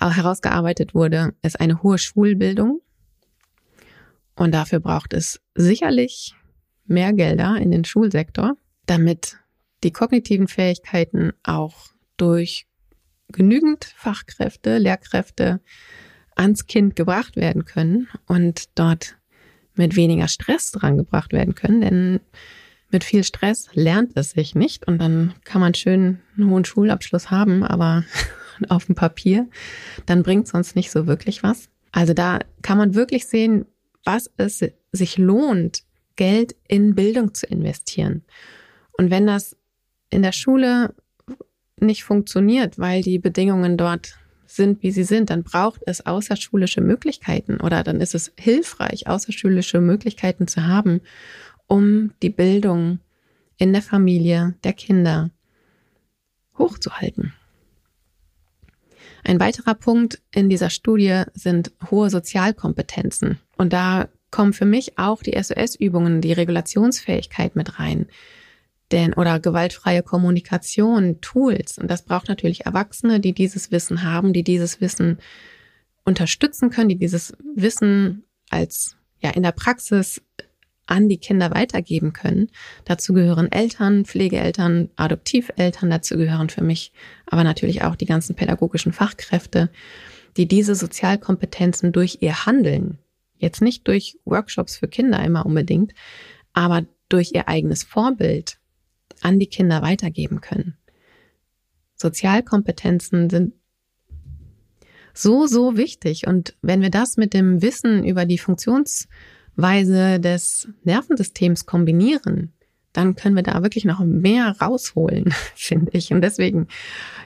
herausgearbeitet 0.00 0.94
wurde, 0.94 1.34
ist 1.42 1.60
eine 1.60 1.82
hohe 1.82 1.98
Schulbildung. 1.98 2.80
Und 4.34 4.52
dafür 4.52 4.80
braucht 4.80 5.14
es 5.14 5.40
sicherlich 5.54 6.34
mehr 6.84 7.12
Gelder 7.12 7.56
in 7.56 7.70
den 7.70 7.84
Schulsektor, 7.84 8.56
damit 8.84 9.38
die 9.82 9.92
kognitiven 9.92 10.48
Fähigkeiten 10.48 11.32
auch 11.42 11.88
durch 12.16 12.66
genügend 13.28 13.84
Fachkräfte, 13.96 14.78
Lehrkräfte 14.78 15.60
ans 16.34 16.66
Kind 16.66 16.96
gebracht 16.96 17.36
werden 17.36 17.64
können 17.64 18.08
und 18.26 18.78
dort 18.78 19.16
mit 19.74 19.96
weniger 19.96 20.28
Stress 20.28 20.70
dran 20.70 20.96
gebracht 20.96 21.32
werden 21.32 21.54
können. 21.54 21.80
Denn 21.80 22.20
mit 22.90 23.04
viel 23.04 23.24
Stress 23.24 23.68
lernt 23.72 24.12
es 24.14 24.30
sich 24.30 24.54
nicht 24.54 24.86
und 24.86 24.98
dann 24.98 25.34
kann 25.44 25.60
man 25.60 25.74
schön 25.74 26.20
einen 26.36 26.50
hohen 26.50 26.64
Schulabschluss 26.64 27.30
haben, 27.30 27.64
aber 27.64 28.04
auf 28.68 28.86
dem 28.86 28.94
Papier, 28.94 29.48
dann 30.06 30.22
bringt 30.22 30.46
es 30.46 30.54
uns 30.54 30.74
nicht 30.74 30.90
so 30.90 31.06
wirklich 31.06 31.42
was. 31.42 31.68
Also 31.92 32.12
da 32.12 32.40
kann 32.62 32.78
man 32.78 32.94
wirklich 32.94 33.26
sehen, 33.26 33.66
was 34.04 34.30
es 34.36 34.64
sich 34.92 35.18
lohnt, 35.18 35.82
Geld 36.16 36.56
in 36.68 36.94
Bildung 36.94 37.34
zu 37.34 37.46
investieren. 37.46 38.22
Und 38.92 39.10
wenn 39.10 39.26
das 39.26 39.56
in 40.10 40.22
der 40.22 40.32
Schule 40.32 40.94
nicht 41.78 42.04
funktioniert, 42.04 42.78
weil 42.78 43.02
die 43.02 43.18
Bedingungen 43.18 43.76
dort 43.76 44.18
sind, 44.46 44.82
wie 44.82 44.90
sie 44.90 45.04
sind, 45.04 45.30
dann 45.30 45.42
braucht 45.42 45.82
es 45.86 46.06
außerschulische 46.06 46.80
Möglichkeiten 46.80 47.60
oder 47.60 47.82
dann 47.82 48.00
ist 48.00 48.14
es 48.14 48.32
hilfreich, 48.38 49.06
außerschulische 49.06 49.80
Möglichkeiten 49.80 50.48
zu 50.48 50.66
haben, 50.66 51.00
um 51.66 52.12
die 52.22 52.30
Bildung 52.30 53.00
in 53.58 53.72
der 53.72 53.82
Familie 53.82 54.54
der 54.64 54.72
Kinder 54.72 55.30
hochzuhalten. 56.58 57.32
Ein 59.26 59.40
weiterer 59.40 59.74
Punkt 59.74 60.22
in 60.32 60.48
dieser 60.48 60.70
Studie 60.70 61.22
sind 61.34 61.72
hohe 61.90 62.10
Sozialkompetenzen. 62.10 63.40
Und 63.56 63.72
da 63.72 64.06
kommen 64.30 64.52
für 64.52 64.66
mich 64.66 64.98
auch 64.98 65.20
die 65.20 65.36
SOS-Übungen, 65.36 66.20
die 66.20 66.32
Regulationsfähigkeit 66.32 67.56
mit 67.56 67.80
rein. 67.80 68.06
Denn, 68.92 69.14
oder 69.14 69.40
gewaltfreie 69.40 70.04
Kommunikation, 70.04 71.20
Tools. 71.22 71.76
Und 71.76 71.90
das 71.90 72.02
braucht 72.02 72.28
natürlich 72.28 72.66
Erwachsene, 72.66 73.18
die 73.18 73.32
dieses 73.32 73.72
Wissen 73.72 74.04
haben, 74.04 74.32
die 74.32 74.44
dieses 74.44 74.80
Wissen 74.80 75.18
unterstützen 76.04 76.70
können, 76.70 76.90
die 76.90 76.98
dieses 76.98 77.36
Wissen 77.56 78.22
als, 78.48 78.96
ja, 79.18 79.30
in 79.30 79.42
der 79.42 79.50
Praxis 79.50 80.22
an 80.86 81.08
die 81.08 81.18
Kinder 81.18 81.50
weitergeben 81.50 82.12
können. 82.12 82.48
Dazu 82.84 83.12
gehören 83.12 83.50
Eltern, 83.50 84.04
Pflegeeltern, 84.04 84.90
Adoptiveltern, 84.96 85.90
dazu 85.90 86.16
gehören 86.16 86.48
für 86.48 86.62
mich 86.62 86.92
aber 87.26 87.44
natürlich 87.44 87.82
auch 87.82 87.96
die 87.96 88.06
ganzen 88.06 88.36
pädagogischen 88.36 88.92
Fachkräfte, 88.92 89.70
die 90.36 90.46
diese 90.46 90.74
Sozialkompetenzen 90.74 91.92
durch 91.92 92.18
ihr 92.20 92.46
Handeln, 92.46 92.98
jetzt 93.38 93.62
nicht 93.62 93.88
durch 93.88 94.18
Workshops 94.24 94.76
für 94.76 94.88
Kinder 94.88 95.22
immer 95.24 95.46
unbedingt, 95.46 95.92
aber 96.52 96.84
durch 97.08 97.32
ihr 97.32 97.48
eigenes 97.48 97.82
Vorbild 97.82 98.58
an 99.22 99.38
die 99.38 99.46
Kinder 99.46 99.82
weitergeben 99.82 100.40
können. 100.40 100.76
Sozialkompetenzen 101.94 103.30
sind 103.30 103.54
so, 105.14 105.46
so 105.46 105.76
wichtig. 105.76 106.26
Und 106.26 106.56
wenn 106.60 106.82
wir 106.82 106.90
das 106.90 107.16
mit 107.16 107.32
dem 107.32 107.62
Wissen 107.62 108.04
über 108.04 108.26
die 108.26 108.38
Funktionsweise 109.56 110.20
des 110.20 110.68
Nervensystems 110.84 111.66
kombinieren, 111.66 112.52
dann 112.92 113.16
können 113.16 113.34
wir 113.36 113.42
da 113.42 113.62
wirklich 113.62 113.84
noch 113.84 114.00
mehr 114.00 114.56
rausholen, 114.60 115.34
finde 115.54 115.92
ich. 115.92 116.12
Und 116.12 116.22
deswegen, 116.22 116.68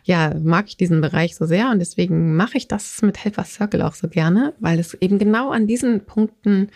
ja, 0.05 0.35
mag 0.43 0.66
ich 0.69 0.77
diesen 0.77 1.01
Bereich 1.01 1.35
so 1.37 1.47
sehr 1.47 1.71
und 1.71 1.79
deswegen 1.81 2.37
mache 2.37 2.57
ich 2.57 2.69
das 2.69 3.03
mit 3.03 3.25
Helper 3.25 3.45
Circle 3.45 3.83
auch 3.83 3.95
so 3.95 4.09
gerne, 4.09 4.55
weil 4.59 4.79
es 4.79 4.95
eben 4.95 5.19
genau 5.19 5.51
an 5.51 5.66
diesen 5.66 6.07
Punkten 6.07 6.71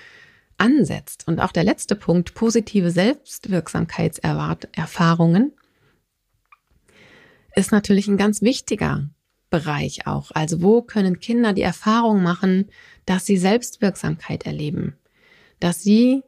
ansetzt. 0.58 1.24
Und 1.26 1.40
auch 1.40 1.52
der 1.52 1.64
letzte 1.64 1.96
Punkt, 1.96 2.34
positive 2.34 2.90
Selbstwirksamkeitserfahrungen, 2.90 5.52
ist 7.56 7.72
natürlich 7.72 8.08
ein 8.08 8.16
ganz 8.16 8.42
wichtiger 8.42 9.08
Bereich 9.50 10.06
auch. 10.06 10.30
Also 10.32 10.62
wo 10.62 10.82
können 10.82 11.20
Kinder 11.20 11.52
die 11.52 11.62
Erfahrung 11.62 12.22
machen, 12.22 12.70
dass 13.06 13.26
sie 13.26 13.36
Selbstwirksamkeit 13.36 14.46
erleben, 14.46 14.96
dass 15.64 15.82
sie 15.82 16.22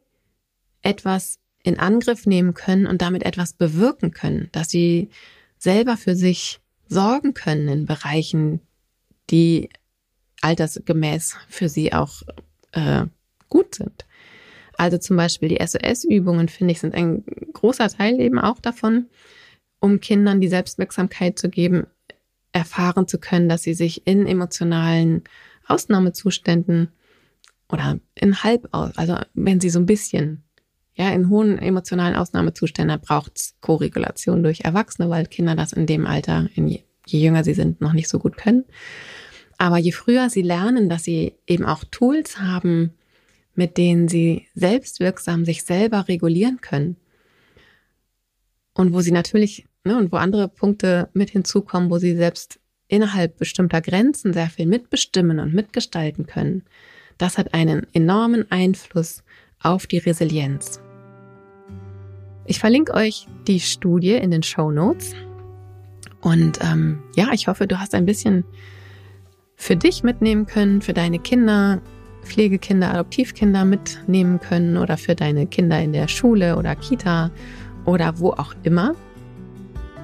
etwas 0.81 1.37
in 1.61 1.77
Angriff 1.77 2.25
nehmen 2.25 2.55
können 2.55 2.87
und 2.87 3.03
damit 3.03 3.21
etwas 3.21 3.53
bewirken 3.53 4.09
können, 4.09 4.49
dass 4.51 4.71
sie 4.71 5.09
selber 5.59 5.95
für 5.95 6.15
sich 6.15 6.59
sorgen 6.87 7.35
können 7.35 7.67
in 7.67 7.85
Bereichen, 7.85 8.61
die 9.29 9.69
altersgemäß 10.41 11.35
für 11.49 11.69
sie 11.69 11.93
auch 11.93 12.23
äh, 12.71 13.05
gut 13.47 13.75
sind. 13.75 14.07
Also 14.75 14.97
zum 14.97 15.17
Beispiel 15.17 15.49
die 15.49 15.63
SOS-Übungen, 15.63 16.49
finde 16.49 16.71
ich, 16.71 16.79
sind 16.79 16.95
ein 16.95 17.23
großer 17.53 17.89
Teil 17.89 18.19
eben 18.19 18.39
auch 18.39 18.59
davon, 18.59 19.05
um 19.79 19.99
Kindern 19.99 20.41
die 20.41 20.47
Selbstwirksamkeit 20.47 21.37
zu 21.37 21.49
geben, 21.49 21.85
erfahren 22.53 23.07
zu 23.07 23.19
können, 23.19 23.49
dass 23.49 23.61
sie 23.61 23.75
sich 23.75 24.07
in 24.07 24.25
emotionalen 24.25 25.25
Ausnahmezuständen 25.67 26.91
oder 27.69 27.99
in 28.15 28.43
halb, 28.43 28.67
also 28.71 29.17
wenn 29.33 29.59
sie 29.59 29.69
so 29.69 29.79
ein 29.79 29.85
bisschen, 29.85 30.43
ja, 30.95 31.11
in 31.11 31.29
hohen 31.29 31.57
emotionalen 31.59 32.15
Ausnahmezuständen 32.15 32.99
braucht 33.01 33.33
es 33.37 33.55
Koregulation 33.61 34.43
durch 34.43 34.61
Erwachsene, 34.61 35.09
weil 35.09 35.25
Kinder 35.25 35.55
das 35.55 35.73
in 35.73 35.85
dem 35.85 36.05
Alter, 36.05 36.49
in 36.55 36.67
je, 36.67 36.83
je 37.05 37.19
jünger 37.19 37.43
sie 37.43 37.53
sind, 37.53 37.81
noch 37.81 37.93
nicht 37.93 38.09
so 38.09 38.19
gut 38.19 38.37
können. 38.37 38.65
Aber 39.57 39.77
je 39.77 39.91
früher 39.91 40.29
sie 40.29 40.41
lernen, 40.41 40.89
dass 40.89 41.03
sie 41.03 41.35
eben 41.45 41.65
auch 41.65 41.83
Tools 41.83 42.39
haben, 42.39 42.93
mit 43.55 43.77
denen 43.77 44.07
sie 44.07 44.47
selbstwirksam 44.53 45.43
sich 45.43 45.63
selber 45.63 46.07
regulieren 46.07 46.61
können. 46.61 46.95
Und 48.73 48.93
wo 48.93 49.01
sie 49.01 49.11
natürlich, 49.11 49.65
ne, 49.83 49.97
und 49.97 50.11
wo 50.11 50.17
andere 50.17 50.47
Punkte 50.47 51.09
mit 51.13 51.31
hinzukommen, 51.31 51.89
wo 51.89 51.97
sie 51.97 52.15
selbst 52.15 52.59
innerhalb 52.87 53.37
bestimmter 53.37 53.81
Grenzen 53.81 54.31
sehr 54.33 54.49
viel 54.49 54.67
mitbestimmen 54.67 55.39
und 55.39 55.53
mitgestalten 55.53 56.27
können. 56.27 56.63
Das 57.17 57.37
hat 57.37 57.53
einen 57.53 57.87
enormen 57.93 58.51
Einfluss 58.51 59.23
auf 59.61 59.87
die 59.87 59.97
Resilienz. 59.97 60.81
Ich 62.45 62.59
verlinke 62.59 62.93
euch 62.93 63.27
die 63.47 63.59
Studie 63.59 64.13
in 64.13 64.31
den 64.31 64.43
Show 64.43 64.71
Notes. 64.71 65.13
Und 66.21 66.59
ähm, 66.61 66.99
ja, 67.15 67.29
ich 67.33 67.47
hoffe, 67.47 67.67
du 67.67 67.79
hast 67.79 67.93
ein 67.93 68.05
bisschen 68.05 68.43
für 69.55 69.75
dich 69.75 70.03
mitnehmen 70.03 70.45
können, 70.45 70.81
für 70.81 70.93
deine 70.93 71.19
Kinder, 71.19 71.81
Pflegekinder, 72.23 72.93
Adoptivkinder 72.93 73.65
mitnehmen 73.65 74.39
können 74.39 74.77
oder 74.77 74.97
für 74.97 75.15
deine 75.15 75.47
Kinder 75.47 75.79
in 75.81 75.93
der 75.93 76.07
Schule 76.07 76.57
oder 76.57 76.75
Kita 76.75 77.31
oder 77.85 78.19
wo 78.19 78.31
auch 78.31 78.53
immer. 78.63 78.95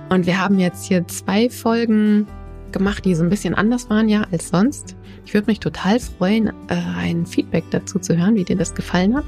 Und 0.10 0.26
wir 0.26 0.42
haben 0.42 0.60
jetzt 0.60 0.86
hier 0.86 1.08
zwei 1.08 1.50
Folgen 1.50 2.28
gemacht, 2.74 3.06
die 3.06 3.16
so 3.16 3.24
ein 3.24 3.30
bisschen 3.30 3.54
anders 3.54 3.90
waren 3.90 4.10
ja 4.10 4.26
als 4.32 4.50
sonst. 4.50 4.96
Ich 5.26 5.34
würde 5.34 5.48
mich 5.48 5.60
total 5.60 6.00
freuen, 6.00 6.48
äh, 6.68 6.76
ein 6.98 7.26
Feedback 7.26 7.64
dazu 7.72 8.00
zu 8.00 8.18
hören, 8.18 8.36
wie 8.36 8.44
dir 8.44 8.58
das 8.58 8.76
gefallen 8.76 9.16
hat. 9.16 9.26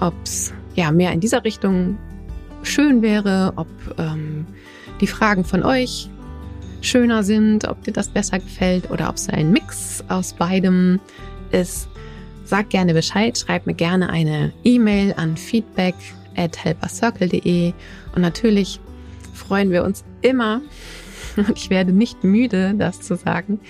Ob 0.00 0.14
es 0.22 0.52
ja 0.74 0.92
mehr 0.92 1.12
in 1.12 1.20
dieser 1.20 1.44
Richtung 1.44 1.98
schön 2.62 3.02
wäre, 3.02 3.52
ob 3.56 3.68
ähm, 3.98 4.46
die 5.00 5.06
Fragen 5.06 5.44
von 5.44 5.64
euch 5.64 6.08
schöner 6.80 7.22
sind, 7.22 7.66
ob 7.66 7.82
dir 7.82 7.92
das 7.92 8.08
besser 8.08 8.38
gefällt 8.38 8.90
oder 8.90 9.08
ob 9.08 9.16
es 9.16 9.28
ein 9.28 9.50
Mix 9.50 10.04
aus 10.08 10.32
beidem 10.32 11.00
ist. 11.50 11.88
Sag 12.44 12.70
gerne 12.70 12.94
Bescheid, 12.94 13.36
schreib 13.36 13.66
mir 13.66 13.74
gerne 13.74 14.08
eine 14.10 14.52
E-Mail 14.64 15.14
an 15.16 15.36
feedback 15.36 15.94
at 16.36 16.56
helpercircle.de 16.64 17.72
und 18.14 18.22
natürlich 18.22 18.80
freuen 19.34 19.70
wir 19.70 19.84
uns 19.84 20.04
immer, 20.22 20.60
und 21.38 21.50
ich 21.56 21.70
werde 21.70 21.92
nicht 21.92 22.24
müde, 22.24 22.74
das 22.76 23.00
zu 23.00 23.16
sagen, 23.16 23.60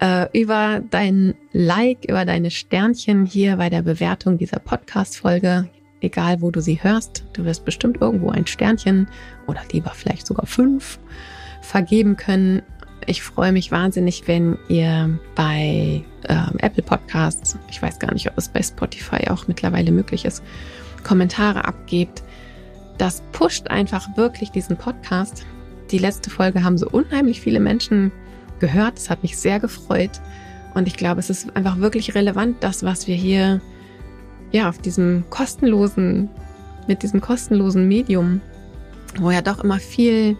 äh, 0.00 0.26
über 0.38 0.80
dein 0.90 1.34
Like, 1.52 2.04
über 2.08 2.24
deine 2.24 2.50
Sternchen 2.50 3.26
hier 3.26 3.56
bei 3.56 3.70
der 3.70 3.82
Bewertung 3.82 4.38
dieser 4.38 4.60
Podcast-Folge, 4.60 5.68
egal 6.00 6.40
wo 6.40 6.50
du 6.50 6.60
sie 6.60 6.82
hörst. 6.82 7.24
Du 7.32 7.44
wirst 7.44 7.64
bestimmt 7.64 8.00
irgendwo 8.00 8.30
ein 8.30 8.46
Sternchen 8.46 9.08
oder 9.46 9.60
lieber 9.72 9.90
vielleicht 9.90 10.26
sogar 10.26 10.46
fünf 10.46 10.98
vergeben 11.62 12.16
können. 12.16 12.62
Ich 13.06 13.22
freue 13.22 13.52
mich 13.52 13.72
wahnsinnig, 13.72 14.28
wenn 14.28 14.58
ihr 14.68 15.18
bei 15.34 16.04
ähm, 16.28 16.58
Apple 16.58 16.82
Podcasts, 16.82 17.58
ich 17.70 17.80
weiß 17.80 17.98
gar 17.98 18.12
nicht, 18.12 18.28
ob 18.28 18.36
es 18.36 18.48
bei 18.48 18.62
Spotify 18.62 19.28
auch 19.30 19.48
mittlerweile 19.48 19.90
möglich 19.90 20.24
ist, 20.24 20.42
Kommentare 21.04 21.64
abgebt. 21.64 22.22
Das 22.98 23.22
pusht 23.32 23.68
einfach 23.68 24.16
wirklich 24.16 24.50
diesen 24.50 24.76
Podcast. 24.76 25.46
Die 25.90 25.98
letzte 25.98 26.30
Folge 26.30 26.64
haben 26.64 26.78
so 26.78 26.88
unheimlich 26.88 27.40
viele 27.40 27.60
Menschen 27.60 28.12
gehört. 28.60 28.96
Das 28.96 29.10
hat 29.10 29.22
mich 29.22 29.38
sehr 29.38 29.60
gefreut. 29.60 30.20
Und 30.74 30.86
ich 30.86 30.96
glaube, 30.96 31.20
es 31.20 31.30
ist 31.30 31.56
einfach 31.56 31.78
wirklich 31.78 32.14
relevant, 32.14 32.56
das, 32.60 32.82
was 32.82 33.06
wir 33.06 33.14
hier 33.14 33.60
ja 34.52 34.68
auf 34.68 34.78
diesem 34.78 35.24
kostenlosen, 35.30 36.28
mit 36.86 37.02
diesem 37.02 37.20
kostenlosen 37.20 37.88
Medium 37.88 38.40
wo 39.16 39.30
ja 39.30 39.42
doch 39.42 39.64
immer 39.64 39.78
viel 39.78 40.36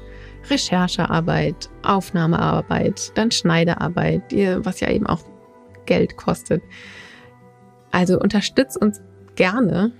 Recherchearbeit, 0.50 1.68
Aufnahmearbeit, 1.82 3.12
dann 3.16 3.30
Schneidearbeit, 3.30 4.22
was 4.64 4.80
ja 4.80 4.90
eben 4.90 5.06
auch 5.06 5.20
Geld 5.86 6.16
kostet. 6.16 6.62
Also 7.90 8.20
unterstütz 8.20 8.76
uns 8.76 9.00
gerne, 9.34 9.92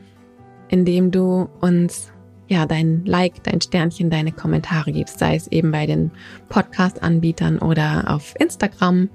indem 0.68 1.10
du 1.10 1.48
uns 1.60 2.12
ja 2.48 2.66
dein 2.66 3.04
Like, 3.04 3.42
dein 3.44 3.60
Sternchen, 3.60 4.10
deine 4.10 4.32
Kommentare 4.32 4.92
gibst, 4.92 5.18
sei 5.18 5.36
es 5.36 5.46
eben 5.48 5.70
bei 5.70 5.86
den 5.86 6.10
Podcast-Anbietern 6.48 7.58
oder 7.58 8.04
auf 8.08 8.34
Instagram, 8.40 9.10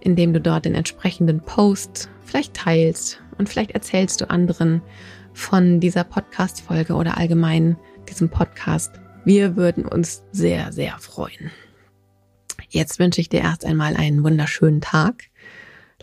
indem 0.00 0.32
du 0.32 0.40
dort 0.40 0.66
den 0.66 0.74
entsprechenden 0.74 1.40
Post 1.40 2.10
vielleicht 2.22 2.54
teilst 2.54 3.20
und 3.38 3.48
vielleicht 3.48 3.72
erzählst 3.72 4.20
du 4.20 4.30
anderen 4.30 4.82
von 5.32 5.80
dieser 5.80 6.04
Podcast-Folge 6.04 6.94
oder 6.94 7.16
allgemein 7.16 7.76
diesem 8.08 8.28
Podcast. 8.28 8.92
Wir 9.24 9.56
würden 9.56 9.86
uns 9.86 10.22
sehr, 10.32 10.72
sehr 10.72 10.98
freuen. 10.98 11.50
Jetzt 12.68 12.98
wünsche 12.98 13.20
ich 13.20 13.28
dir 13.28 13.40
erst 13.40 13.64
einmal 13.64 13.96
einen 13.96 14.22
wunderschönen 14.22 14.80
Tag. 14.80 15.24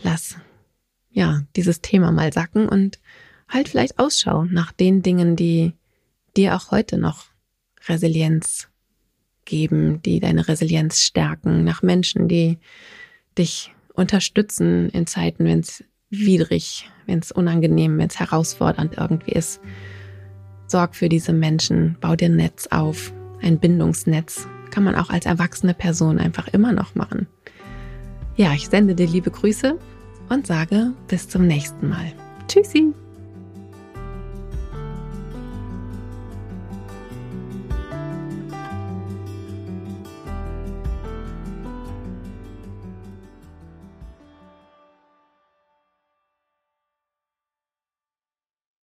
Lass 0.00 0.36
ja 1.10 1.42
dieses 1.54 1.80
Thema 1.80 2.12
mal 2.12 2.32
sacken 2.32 2.68
und 2.68 2.98
halt 3.48 3.68
vielleicht 3.68 3.98
Ausschau 3.98 4.44
nach 4.44 4.72
den 4.72 5.02
Dingen, 5.02 5.36
die 5.36 5.72
dir 6.36 6.54
auch 6.54 6.70
heute 6.70 6.98
noch 6.98 7.26
Resilienz 7.88 8.68
geben, 9.44 10.02
die 10.02 10.20
deine 10.20 10.48
Resilienz 10.48 11.00
stärken, 11.00 11.64
nach 11.64 11.82
Menschen, 11.82 12.28
die 12.28 12.58
dich 13.38 13.72
unterstützen 13.94 14.90
in 14.90 15.06
Zeiten, 15.06 15.44
wenn 15.44 15.60
es 15.60 15.84
widrig, 16.10 16.90
wenn 17.06 17.20
es 17.20 17.32
unangenehm, 17.32 17.98
wenn 17.98 18.08
es 18.08 18.18
herausfordernd 18.18 18.94
irgendwie 18.96 19.32
ist. 19.32 19.60
Sorg 20.66 20.94
für 20.94 21.08
diese 21.08 21.32
Menschen, 21.32 21.96
bau 22.00 22.16
dir 22.16 22.28
ein 22.28 22.36
Netz 22.36 22.66
auf, 22.68 23.12
ein 23.40 23.58
Bindungsnetz. 23.58 24.48
Kann 24.70 24.84
man 24.84 24.96
auch 24.96 25.10
als 25.10 25.26
erwachsene 25.26 25.74
Person 25.74 26.18
einfach 26.18 26.48
immer 26.48 26.72
noch 26.72 26.94
machen. 26.94 27.28
Ja, 28.34 28.52
ich 28.52 28.66
sende 28.66 28.94
dir 28.94 29.06
liebe 29.06 29.30
Grüße 29.30 29.78
und 30.28 30.46
sage 30.46 30.92
bis 31.08 31.28
zum 31.28 31.46
nächsten 31.46 31.88
Mal. 31.88 32.12
Tschüssi! 32.48 33.05